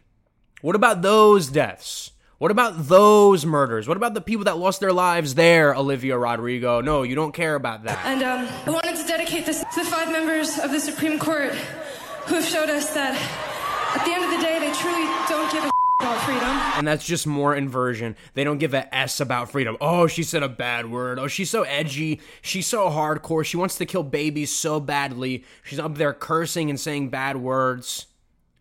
[0.61, 2.11] What about those deaths?
[2.37, 3.87] What about those murders?
[3.87, 6.81] What about the people that lost their lives there, Olivia Rodrigo?
[6.81, 8.03] No, you don't care about that.
[8.05, 11.53] And um, I wanted to dedicate this to the five members of the Supreme Court
[12.25, 13.13] who have showed us that
[13.95, 16.49] at the end of the day, they truly don't give a about freedom.
[16.77, 18.15] And that's just more inversion.
[18.33, 19.77] They don't give a S about freedom.
[19.79, 21.19] Oh, she said a bad word.
[21.19, 22.21] Oh, she's so edgy.
[22.41, 23.45] She's so hardcore.
[23.45, 25.43] She wants to kill babies so badly.
[25.63, 28.07] She's up there cursing and saying bad words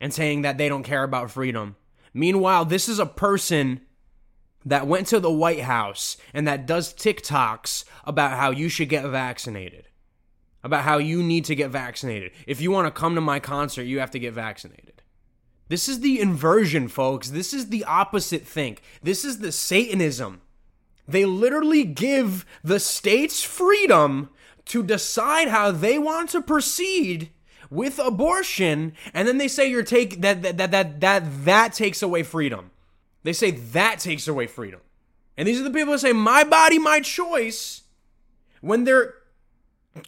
[0.00, 1.76] and saying that they don't care about freedom.
[2.14, 3.82] Meanwhile, this is a person
[4.64, 9.04] that went to the White House and that does TikToks about how you should get
[9.06, 9.88] vaccinated.
[10.62, 12.32] About how you need to get vaccinated.
[12.46, 15.02] If you want to come to my concert, you have to get vaccinated.
[15.68, 17.30] This is the inversion, folks.
[17.30, 18.82] This is the opposite think.
[19.02, 20.42] This is the Satanism.
[21.06, 24.30] They literally give the states freedom
[24.66, 27.30] to decide how they want to proceed
[27.70, 32.02] with abortion, and then they say you're take that that that that that, that takes
[32.02, 32.70] away freedom.
[33.22, 34.80] They say that takes away freedom.
[35.37, 37.83] And these are the people that say my body, my choice
[38.61, 39.14] when they're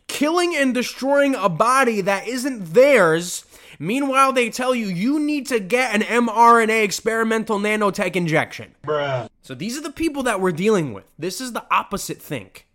[0.06, 3.44] killing and destroying a body that isn't theirs.
[3.78, 8.74] Meanwhile, they tell you you need to get an mRNA experimental nanotech injection.
[8.84, 9.28] Bruh.
[9.42, 11.10] So these are the people that we're dealing with.
[11.18, 12.66] This is the opposite think.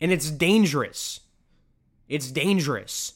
[0.00, 1.20] And it's dangerous.
[2.08, 3.14] It's dangerous.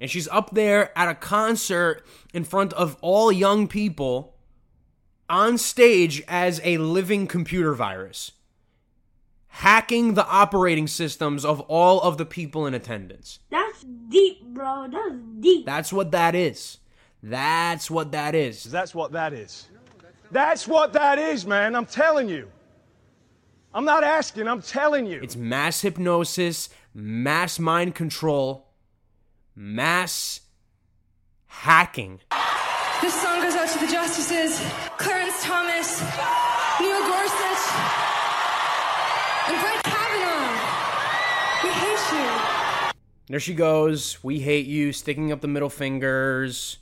[0.00, 4.34] And she's up there at a concert in front of all young people
[5.28, 8.32] on stage as a living computer virus,
[9.46, 13.38] hacking the operating systems of all of the people in attendance.
[13.50, 14.88] That's deep, bro.
[14.90, 15.64] That's deep.
[15.64, 16.78] That's what that is.
[17.22, 18.64] That's what that is.
[18.64, 19.68] That's what that is.
[20.30, 21.74] That's what that is, man.
[21.74, 22.50] I'm telling you.
[23.72, 25.20] I'm not asking, I'm telling you.
[25.22, 28.63] It's mass hypnosis, mass mind control,
[29.54, 30.40] mass
[31.46, 32.20] hacking.
[33.00, 34.60] This song goes out to the justices
[34.96, 36.00] Clarence Thomas,
[36.80, 37.64] Neil Gorsuch,
[39.48, 40.58] and Brett Kavanaugh.
[41.62, 42.90] We hate you.
[43.28, 44.22] There she goes.
[44.22, 46.78] We hate you, sticking up the middle fingers.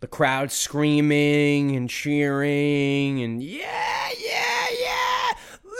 [0.00, 5.30] The crowd screaming and cheering and yeah, yeah, yeah.
[5.62, 5.70] Woo!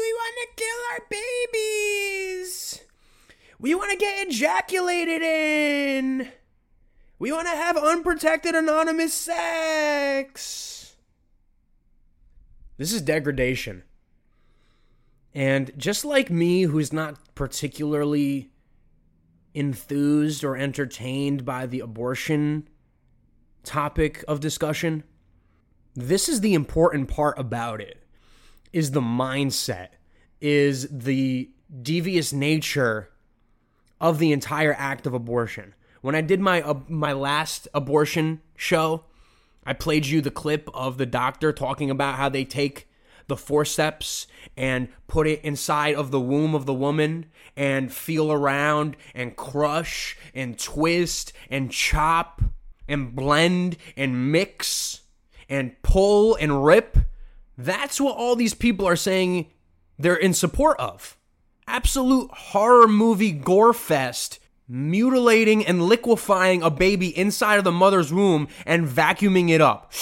[0.00, 2.80] We want to kill our babies.
[3.58, 6.28] We want to get ejaculated in.
[7.20, 10.96] We want to have unprotected anonymous sex.
[12.76, 13.84] This is degradation.
[15.32, 18.50] And just like me, who's not particularly
[19.54, 22.68] enthused or entertained by the abortion
[23.62, 25.04] topic of discussion,
[25.94, 28.02] this is the important part about it
[28.72, 29.90] is the mindset,
[30.40, 31.48] is the
[31.82, 33.10] devious nature
[34.00, 35.74] of the entire act of abortion.
[36.00, 39.04] When I did my uh, my last abortion show,
[39.64, 42.88] I played you the clip of the doctor talking about how they take
[43.26, 44.26] the forceps
[44.56, 47.26] and put it inside of the womb of the woman
[47.56, 52.42] and feel around and crush and twist and chop
[52.86, 55.02] and blend and mix
[55.48, 56.98] and pull and rip.
[57.56, 59.46] That's what all these people are saying
[59.98, 61.16] they're in support of.
[61.66, 68.48] Absolute horror movie gore fest mutilating and liquefying a baby inside of the mother's womb
[68.64, 69.92] and vacuuming it up.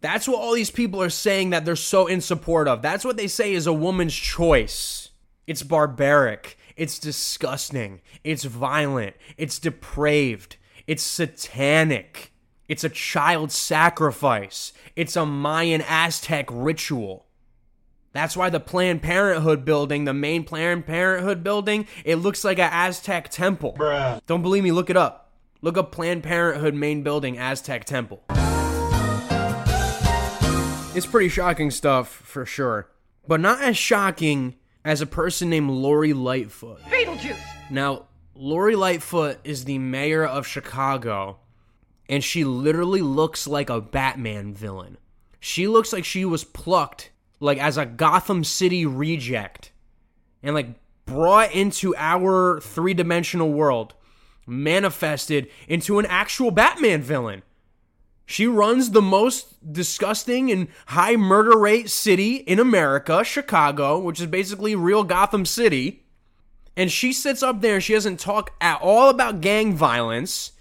[0.00, 2.82] That's what all these people are saying that they're so in support of.
[2.82, 5.10] That's what they say is a woman's choice.
[5.46, 6.58] It's barbaric.
[6.76, 8.00] It's disgusting.
[8.22, 9.16] It's violent.
[9.38, 10.56] It's depraved.
[10.86, 12.32] It's satanic.
[12.68, 14.72] It's a child sacrifice.
[14.96, 17.26] It's a Mayan Aztec ritual.
[18.14, 22.70] That's why the Planned Parenthood building, the main Planned Parenthood building, it looks like an
[22.72, 23.74] Aztec temple.
[23.76, 24.20] Bruh.
[24.28, 24.70] Don't believe me?
[24.70, 25.32] Look it up.
[25.62, 28.22] Look up Planned Parenthood main building, Aztec temple.
[30.94, 32.88] It's pretty shocking stuff for sure,
[33.26, 36.82] but not as shocking as a person named Lori Lightfoot.
[36.82, 37.36] Beetlejuice.
[37.68, 38.04] Now,
[38.36, 41.40] Lori Lightfoot is the mayor of Chicago,
[42.08, 44.98] and she literally looks like a Batman villain.
[45.40, 47.10] She looks like she was plucked
[47.40, 49.72] like as a Gotham City reject
[50.42, 50.68] and like
[51.06, 53.94] brought into our three-dimensional world,
[54.46, 57.42] manifested into an actual Batman villain.
[58.26, 64.26] She runs the most disgusting and high murder rate city in America, Chicago, which is
[64.26, 66.04] basically real Gotham City.
[66.76, 70.52] And she sits up there and she doesn't talk at all about gang violence.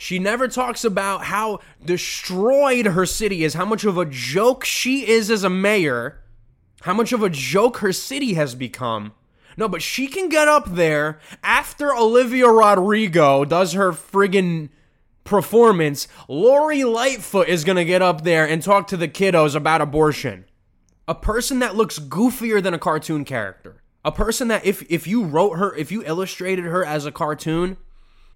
[0.00, 5.08] She never talks about how destroyed her city is, how much of a joke she
[5.08, 6.20] is as a mayor,
[6.82, 9.12] how much of a joke her city has become.
[9.56, 14.68] No, but she can get up there after Olivia Rodrigo does her friggin'
[15.24, 20.44] performance, Lori Lightfoot is to get up there and talk to the kiddos about abortion.
[21.08, 23.82] A person that looks goofier than a cartoon character.
[24.04, 27.78] A person that if if you wrote her, if you illustrated her as a cartoon,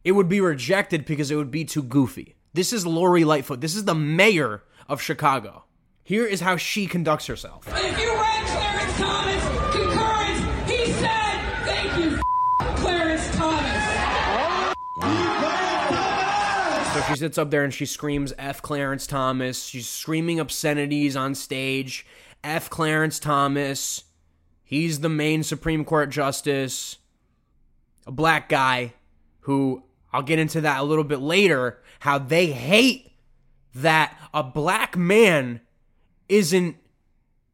[0.04, 2.34] it would be rejected because it would be too goofy.
[2.54, 3.60] This is Lori Lightfoot.
[3.60, 5.64] This is the mayor of Chicago.
[6.02, 7.66] Here is how she conducts herself.
[7.68, 12.20] If you read Clarence Thomas concurrence, he said, thank you,
[12.76, 13.82] Clarence Thomas.
[16.94, 19.64] So she sits up there and she screams F Clarence Thomas.
[19.64, 22.04] She's screaming obscenities on stage.
[22.42, 24.04] F Clarence Thomas.
[24.64, 26.98] He's the main Supreme Court justice.
[28.06, 28.94] A black guy
[29.40, 31.80] who I'll get into that a little bit later.
[32.00, 33.12] How they hate
[33.74, 35.60] that a black man
[36.28, 36.76] isn't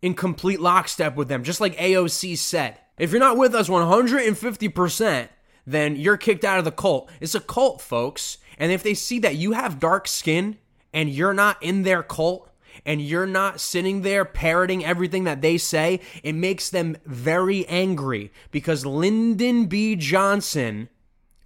[0.03, 2.79] in complete lockstep with them, just like AOC said.
[2.99, 5.29] If you're not with us 150%,
[5.67, 7.11] then you're kicked out of the cult.
[7.21, 8.39] It's a cult, folks.
[8.59, 10.57] And if they see that you have dark skin
[10.93, 12.51] and you're not in their cult
[12.85, 18.33] and you're not sitting there parroting everything that they say, it makes them very angry
[18.51, 19.95] because Lyndon B.
[19.95, 20.89] Johnson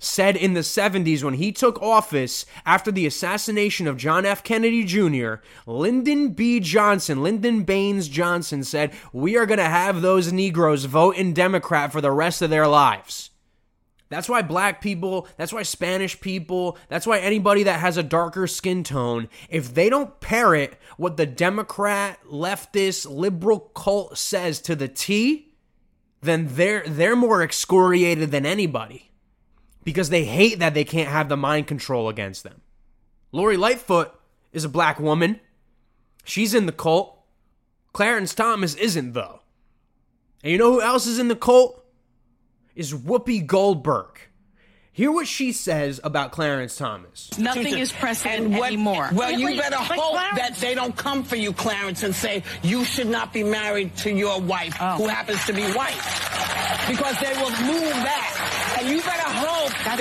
[0.03, 4.43] said in the 70s when he took office after the assassination of John F.
[4.43, 5.35] Kennedy Jr.,
[5.67, 6.61] Lyndon B.
[6.61, 11.93] Johnson, Lyndon Baines Johnson said, We are going to have those Negroes vote in Democrat
[11.93, 13.31] for the rest of their lives.
[14.09, 18.47] That's why black people, that's why Spanish people, that's why anybody that has a darker
[18.47, 24.89] skin tone, if they don't parrot what the Democrat, leftist, liberal cult says to the
[24.89, 25.55] T,
[26.21, 29.12] then they're they're more excoriated than anybody
[29.85, 32.61] because they hate that they can't have the mind control against them.
[33.33, 34.12] Lori Lightfoot
[34.53, 35.41] is a black woman.
[36.24, 37.18] She's in the cult.
[37.93, 39.41] Clarence Thomas isn't, though.
[40.43, 41.85] And you know who else is in the cult?
[42.74, 44.18] Is Whoopi Goldberg.
[44.95, 47.30] Hear what she says about Clarence Thomas.
[47.39, 49.09] Nothing is precedent And what- anymore.
[49.14, 52.43] Well, you better but hope Clarence- that they don't come for you, Clarence, and say
[52.62, 54.97] you should not be married to your wife, Oh.
[54.97, 55.97] who happens to be white,
[56.89, 58.22] because they will move that.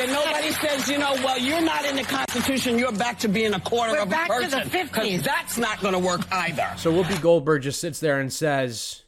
[0.01, 2.77] And you better hope that nobody says, you know, well, you're not in the Constitution,
[2.77, 4.91] you're back to being a quarter We're of a back to the person, 50s.
[4.91, 6.69] because that's not going to work either.
[6.77, 9.03] So Whoopi Goldberg just sits there and says,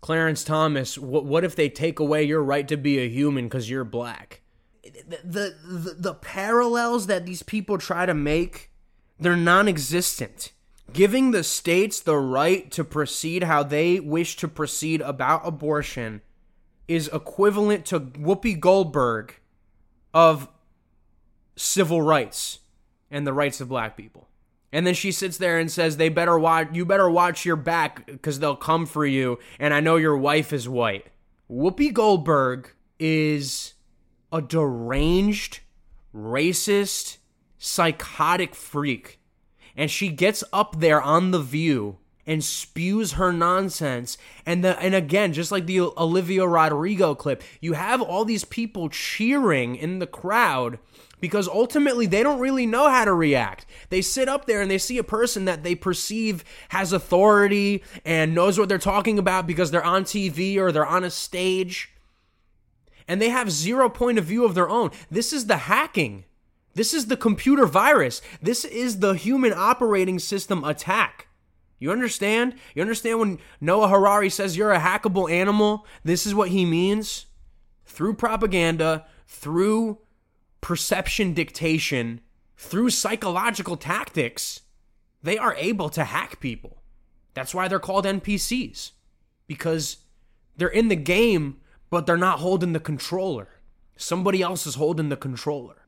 [0.00, 3.68] Clarence Thomas, what, what if they take away your right to be a human because
[3.68, 4.42] you're black?
[4.82, 8.70] The, the, the, the parallels that these people try to make,
[9.18, 10.52] they're non existent.
[10.90, 16.22] Giving the states the right to proceed how they wish to proceed about abortion
[16.86, 19.37] is equivalent to Whoopi Goldberg
[20.12, 20.48] of
[21.56, 22.60] civil rights
[23.10, 24.28] and the rights of black people.
[24.72, 26.68] And then she sits there and says, "They better watch.
[26.72, 30.52] You better watch your back because they'll come for you." And I know your wife
[30.52, 31.06] is white.
[31.50, 33.74] Whoopi Goldberg is
[34.30, 35.60] a deranged,
[36.14, 37.16] racist,
[37.56, 39.18] psychotic freak,
[39.74, 41.96] and she gets up there on the View
[42.28, 44.18] and spews her nonsense.
[44.44, 48.90] And the and again, just like the Olivia Rodrigo clip, you have all these people
[48.90, 50.78] cheering in the crowd
[51.20, 53.64] because ultimately they don't really know how to react.
[53.88, 58.34] They sit up there and they see a person that they perceive has authority and
[58.34, 61.94] knows what they're talking about because they're on TV or they're on a stage.
[63.08, 64.90] And they have zero point of view of their own.
[65.10, 66.24] This is the hacking.
[66.74, 68.20] This is the computer virus.
[68.42, 71.27] This is the human operating system attack.
[71.78, 72.54] You understand?
[72.74, 75.86] You understand when Noah Harari says you're a hackable animal?
[76.04, 77.26] This is what he means.
[77.84, 79.98] Through propaganda, through
[80.60, 82.20] perception dictation,
[82.56, 84.62] through psychological tactics,
[85.22, 86.82] they are able to hack people.
[87.34, 88.92] That's why they're called NPCs.
[89.46, 89.98] Because
[90.56, 91.58] they're in the game,
[91.90, 93.48] but they're not holding the controller.
[93.96, 95.86] Somebody else is holding the controller.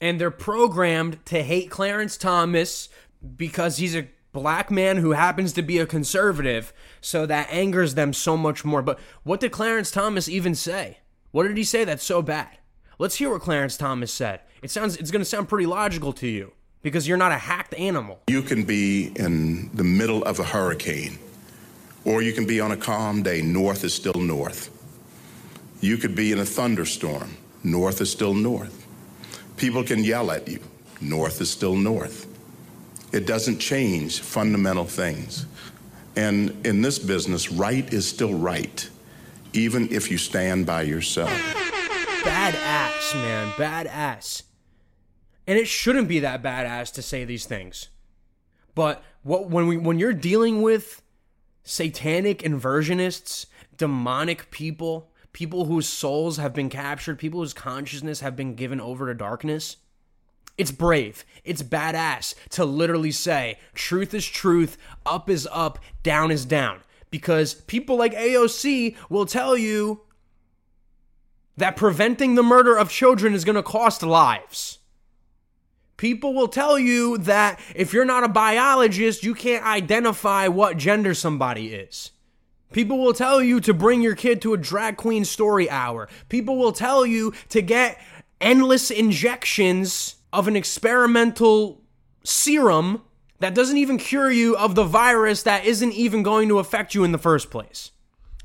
[0.00, 2.88] And they're programmed to hate Clarence Thomas
[3.36, 8.12] because he's a black man who happens to be a conservative, so that angers them
[8.12, 8.82] so much more.
[8.82, 10.98] But what did Clarence Thomas even say?
[11.30, 12.58] What did he say that's so bad?
[12.98, 14.40] Let's hear what Clarence Thomas said.
[14.62, 16.52] It sounds it's going to sound pretty logical to you
[16.82, 18.20] because you're not a hacked animal.
[18.28, 21.18] You can be in the middle of a hurricane,
[22.04, 23.42] or you can be on a calm day.
[23.42, 24.70] North is still north.
[25.80, 27.36] You could be in a thunderstorm.
[27.64, 28.86] North is still north.
[29.56, 30.60] People can yell at you.
[31.00, 32.26] North is still north.
[33.12, 35.46] It doesn't change fundamental things.
[36.16, 38.88] And in this business, right is still right,
[39.52, 41.30] even if you stand by yourself.
[42.22, 43.50] Badass, man.
[43.52, 44.42] Badass.
[45.46, 47.88] And it shouldn't be that badass to say these things.
[48.74, 51.02] But what when we when you're dealing with
[51.64, 53.46] satanic inversionists,
[53.76, 59.06] demonic people, people whose souls have been captured, people whose consciousness have been given over
[59.06, 59.76] to darkness,
[60.58, 61.24] It's brave.
[61.44, 64.76] It's badass to literally say truth is truth,
[65.06, 66.80] up is up, down is down.
[67.10, 70.02] Because people like AOC will tell you
[71.56, 74.78] that preventing the murder of children is going to cost lives.
[75.96, 81.12] People will tell you that if you're not a biologist, you can't identify what gender
[81.12, 82.12] somebody is.
[82.72, 86.08] People will tell you to bring your kid to a drag queen story hour.
[86.28, 88.00] People will tell you to get
[88.40, 91.82] endless injections of an experimental
[92.24, 93.02] serum
[93.40, 97.04] that doesn't even cure you of the virus that isn't even going to affect you
[97.04, 97.90] in the first place.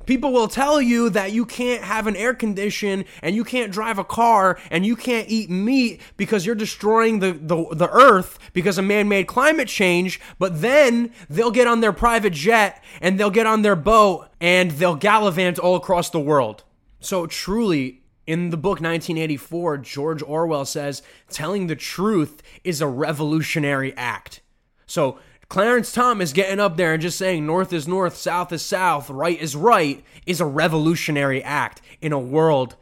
[0.06, 3.98] People will tell you that you can't have an air condition and you can't drive
[3.98, 8.78] a car and you can't eat meat because you're destroying the, the, the earth because
[8.78, 10.22] of man made climate change.
[10.38, 14.72] But then they'll get on their private jet and they'll get on their boat and
[14.72, 16.64] they'll gallivant all across the world.
[17.00, 23.96] So, truly, in the book 1984, George Orwell says telling the truth is a revolutionary
[23.96, 24.42] act.
[24.86, 29.12] So, Clarence Thomas getting up there and just saying north is north, south is south,
[29.12, 32.76] right is right is a revolutionary act in a world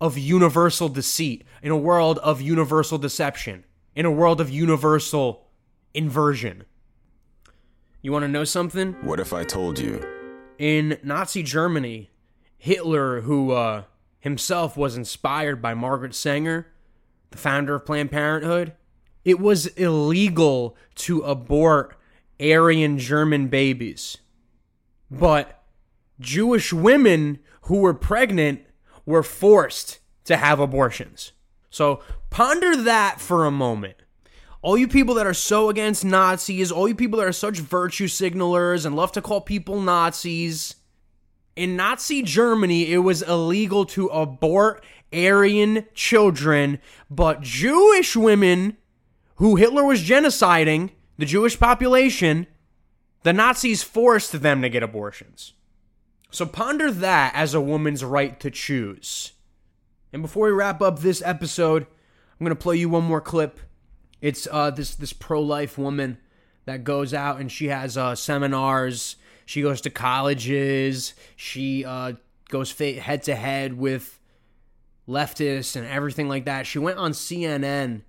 [0.00, 5.46] of universal deceit, in a world of universal deception, in a world of universal
[5.94, 6.64] inversion.
[8.02, 8.94] You want to know something?
[9.02, 10.02] What if I told you?
[10.58, 12.10] In Nazi Germany,
[12.56, 13.84] Hitler, who uh,
[14.20, 16.68] himself was inspired by Margaret Sanger,
[17.30, 18.74] the founder of Planned Parenthood,
[19.24, 21.96] it was illegal to abort
[22.40, 24.18] Aryan German babies.
[25.10, 25.62] But
[26.18, 28.62] Jewish women who were pregnant
[29.04, 31.32] were forced to have abortions.
[31.70, 33.96] So ponder that for a moment.
[34.62, 38.08] All you people that are so against Nazis, all you people that are such virtue
[38.08, 40.76] signalers and love to call people Nazis,
[41.60, 44.82] in Nazi Germany, it was illegal to abort
[45.12, 46.78] Aryan children,
[47.10, 48.78] but Jewish women
[49.34, 52.46] who Hitler was genociding, the Jewish population,
[53.24, 55.52] the Nazis forced them to get abortions.
[56.30, 59.32] So ponder that as a woman's right to choose.
[60.14, 63.60] And before we wrap up this episode, I'm going to play you one more clip.
[64.22, 66.16] It's uh, this this pro life woman
[66.64, 69.16] that goes out and she has uh, seminars.
[69.50, 71.12] She goes to colleges.
[71.34, 72.12] She uh,
[72.50, 74.20] goes head to head with
[75.08, 76.68] leftists and everything like that.
[76.68, 78.02] She went on CNN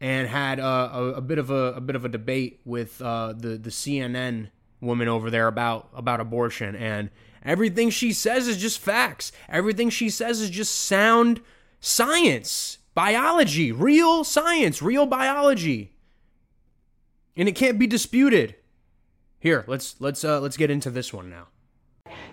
[0.00, 3.58] and had a, a, bit of a, a, bit of a debate with uh, the
[3.58, 7.10] the CNN woman over there about about abortion and
[7.44, 9.32] everything she says is just facts.
[9.48, 11.40] Everything she says is just sound
[11.80, 15.90] science, biology, real science, real biology.
[17.36, 18.54] And it can't be disputed.
[19.38, 21.48] Here, let's let's uh, let's get into this one now.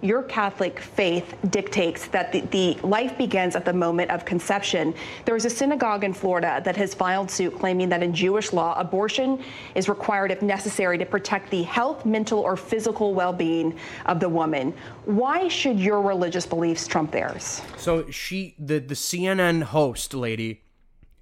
[0.02, 4.94] Your Catholic faith dictates that the, the, life begins at the moment of conception.
[5.24, 8.78] There is a synagogue in Florida that has filed suit claiming that in Jewish law,
[8.78, 9.42] abortion
[9.76, 14.28] is required if necessary to protect the health, mental, or physical well being of the
[14.28, 14.74] woman.
[15.06, 17.62] Why should your religious beliefs trump theirs?
[17.78, 20.64] So, she, the, the CNN host lady,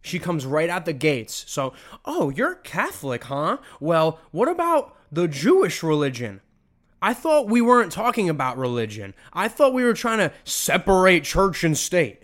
[0.02, 1.46] she comes right out the gates.
[1.48, 1.74] So,
[2.06, 3.58] oh, you're Catholic, huh?
[3.80, 6.41] Well, what about the Jewish religion?
[7.01, 9.14] I thought we weren't talking about religion.
[9.34, 12.24] I thought we were trying to separate church and state.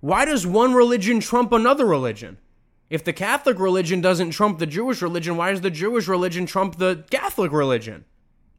[0.00, 2.38] Why does one religion trump another religion?
[2.88, 6.76] If the Catholic religion doesn't trump the Jewish religion, why does the Jewish religion trump
[6.76, 8.06] the Catholic religion?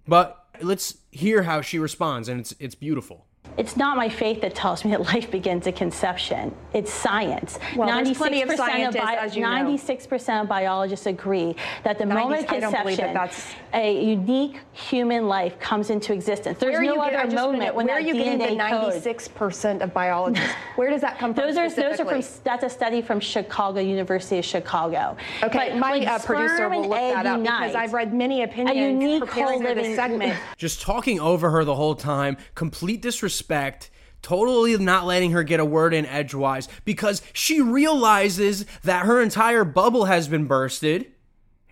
[0.08, 3.26] But let's hear how she responds, and it's, it's beautiful.
[3.60, 6.56] It's not my faith that tells me that life begins at conception.
[6.74, 7.60] It's science.
[7.76, 9.50] Well, there's plenty of scientists, of bi- as you know.
[9.50, 13.56] 96% of biologists agree that the 90 moment of I don't believe conception, that that's-
[13.74, 16.58] a unique human life comes into existence.
[16.58, 18.14] There's no you get- I other just wanna moment know, when where are that you
[18.14, 20.50] getting DNA the 96% of biologists?
[20.76, 23.82] Where does that come from Those are those are from that's a study from Chicago
[23.82, 25.18] University of Chicago.
[25.44, 28.46] Okay, But my uh, producer will and look that up because I've read many a
[28.46, 30.40] opinions unique preparing for this co-living segment.
[30.58, 33.29] Just talking over her the whole time, complete disrespect,
[34.22, 39.64] totally not letting her get a word in edgewise because she realizes that her entire
[39.64, 41.12] bubble has been bursted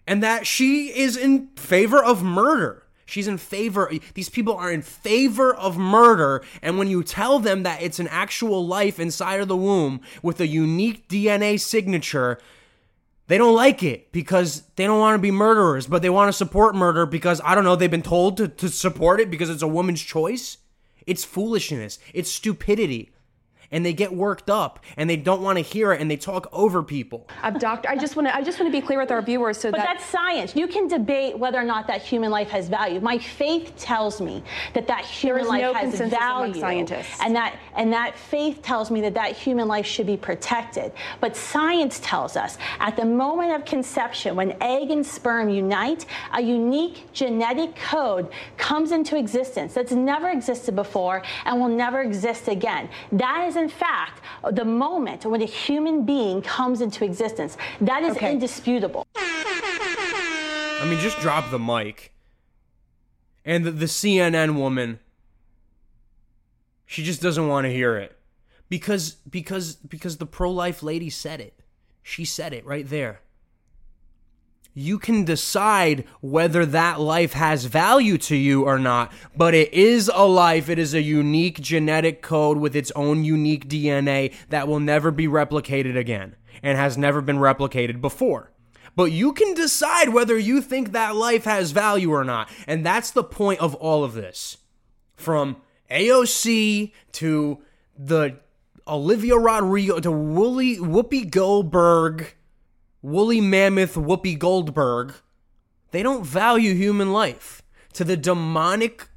[0.06, 2.84] and that she is in favor of murder.
[3.06, 6.44] She's in favor, these people are in favor of murder.
[6.62, 10.42] And when you tell them that it's an actual life inside of the womb with
[10.42, 12.38] a unique DNA signature,
[13.28, 16.34] they don't like it because they don't want to be murderers, but they want to
[16.34, 19.62] support murder because, I don't know, they've been told to, to support it because it's
[19.62, 20.58] a woman's choice.
[21.08, 21.98] It's foolishness.
[22.14, 23.12] It's stupidity.
[23.72, 26.48] And they get worked up and they don't want to hear it and they talk
[26.52, 27.28] over people.
[27.44, 29.58] Uh, doctor, I just want to I just want to be clear with our viewers
[29.58, 30.56] so But that that's science.
[30.56, 33.00] You can debate whether or not that human life has value.
[33.00, 34.44] My faith tells me
[34.74, 37.20] that that human is life no has consensus among value, scientists.
[37.22, 40.92] and that and that faith tells me that that human life should be protected.
[41.20, 46.42] But science tells us at the moment of conception, when egg and sperm unite, a
[46.42, 52.90] unique genetic code comes into existence that's never existed before and will never exist again.
[53.12, 57.58] That is, in fact, the moment when a human being comes into existence.
[57.82, 58.32] That is Okay.
[58.32, 59.06] indisputable.
[59.16, 62.14] I mean, just drop the mic.
[63.44, 65.00] And the, the CNN woman,
[66.86, 68.18] she just doesn't want to hear it
[68.70, 71.54] because because because the pro-life lady said it.
[72.04, 73.22] She said it right there.
[74.80, 80.08] You can decide whether that life has value to you or not, but it is
[80.14, 80.70] a life.
[80.70, 85.28] It is a unique genetic code with its own unique DNA that will never be
[85.28, 88.52] replicated again and has never been replicated before.
[88.96, 92.48] But you can decide whether you think that life has value or not.
[92.68, 94.58] And that's the point of all of this.
[95.16, 95.58] From
[95.90, 97.64] AOC to
[97.98, 98.38] the
[98.88, 102.36] Olivia Rodrigo to Whoopi Goldberg,
[103.02, 105.14] Woolly Mammoth Whoopi Goldberg,
[105.92, 107.62] they don't value human life.
[107.94, 109.08] To the demonic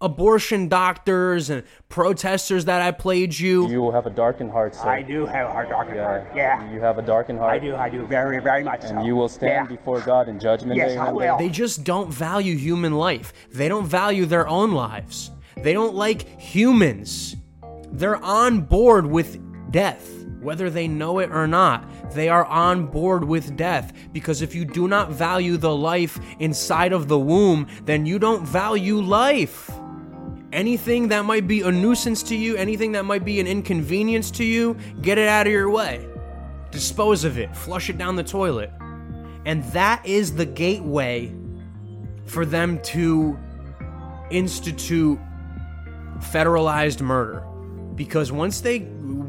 [0.00, 3.68] abortion doctors and protesters that I played you.
[3.68, 4.88] You will have a darkened heart, sir.
[4.88, 6.04] I do have a heart, darkened Yeah.
[6.04, 6.26] heart.
[6.34, 6.72] Yeah.
[6.72, 7.52] You have a darkened heart.
[7.52, 9.04] I do, I do, very, very much And so.
[9.04, 9.76] you will stand Yeah.
[9.76, 10.96] before God in judgment Yes, day.
[10.96, 11.36] I will.
[11.36, 13.32] They just don't value human life.
[13.52, 15.30] They don't value their own lives.
[15.58, 17.36] They don't like humans.
[17.92, 19.38] They're on board with
[19.70, 20.08] death,
[20.40, 21.84] whether they know it or not.
[22.12, 26.92] They are on board with death because if you do not value the life inside
[26.92, 29.70] of the womb, then you don't value life.
[30.52, 34.44] Anything that might be a nuisance to you, anything that might be an inconvenience to
[34.44, 36.06] you, get it out of your way.
[36.70, 38.70] Dispose of it, flush it down the toilet.
[39.44, 41.32] And that is the gateway
[42.26, 43.38] for them to
[44.30, 45.18] institute
[46.18, 47.44] federalized murder.
[47.94, 48.80] Because once they,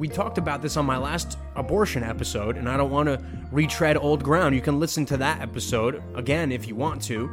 [0.02, 3.98] we talked about this on my last abortion episode, and I don't want to retread
[3.98, 4.56] old ground.
[4.56, 7.30] You can listen to that episode again if you want to.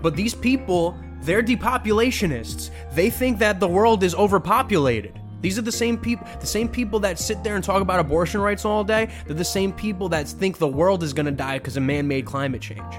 [0.00, 2.70] But these people, they're depopulationists.
[2.94, 5.20] They think that the world is overpopulated.
[5.42, 8.40] These are the same people, the same people that sit there and talk about abortion
[8.40, 9.10] rights all day.
[9.26, 12.24] They're the same people that think the world is going to die because of man-made
[12.24, 12.94] climate change.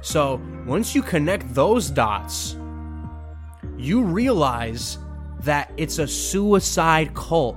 [0.00, 2.56] So once you connect those dots,
[3.76, 4.96] you realize
[5.40, 7.56] that it's a suicide cult.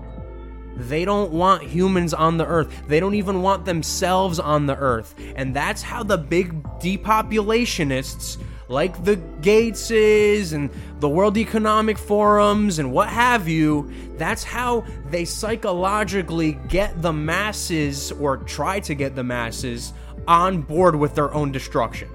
[0.75, 2.73] They don't want humans on the earth.
[2.87, 5.13] They don't even want themselves on the earth.
[5.35, 8.37] And that's how the big depopulationists,
[8.69, 10.69] like the Gateses and
[10.99, 18.13] the World Economic Forums and what have you, that's how they psychologically get the masses
[18.13, 19.91] or try to get the masses
[20.27, 22.09] on board with their own destruction.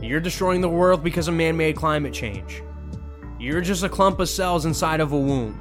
[0.00, 2.62] You're destroying the world because of man made climate change.
[3.38, 5.60] You're just a clump of cells inside of a womb.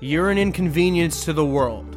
[0.00, 1.88] You're an inconvenience to the world.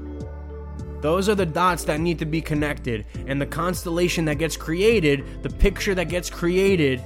[1.01, 5.43] Those are the dots that need to be connected, and the constellation that gets created,
[5.43, 7.01] the picture that gets created,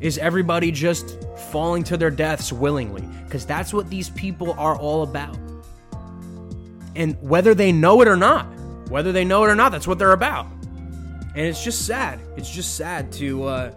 [0.00, 1.18] is everybody just
[1.50, 3.02] falling to their deaths willingly.
[3.24, 5.36] Because that's what these people are all about.
[6.94, 8.44] And whether they know it or not,
[8.88, 10.46] whether they know it or not, that's what they're about.
[11.34, 12.20] And it's just sad.
[12.36, 13.74] It's just sad to uh,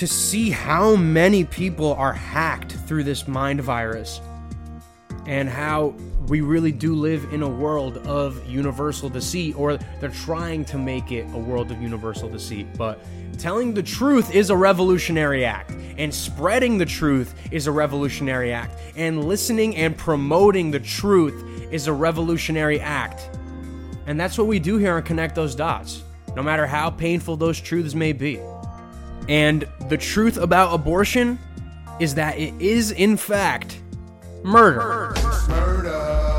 [0.00, 4.22] to see how many people are hacked through this mind virus
[5.26, 5.88] and how
[6.26, 11.12] we really do live in a world of universal deceit or they're trying to make
[11.12, 12.66] it a world of universal deceit.
[12.78, 12.98] But
[13.36, 18.80] telling the truth is a revolutionary act and spreading the truth is a revolutionary act
[18.96, 23.28] and listening and promoting the truth is a revolutionary act.
[24.06, 27.60] And that's what we do here on connect those dots no matter how painful those
[27.60, 28.40] truths may be
[29.30, 31.38] and the truth about abortion
[32.00, 33.80] is that it is, in fact,
[34.42, 35.14] murder.
[35.14, 35.48] murder.
[35.48, 36.29] murder.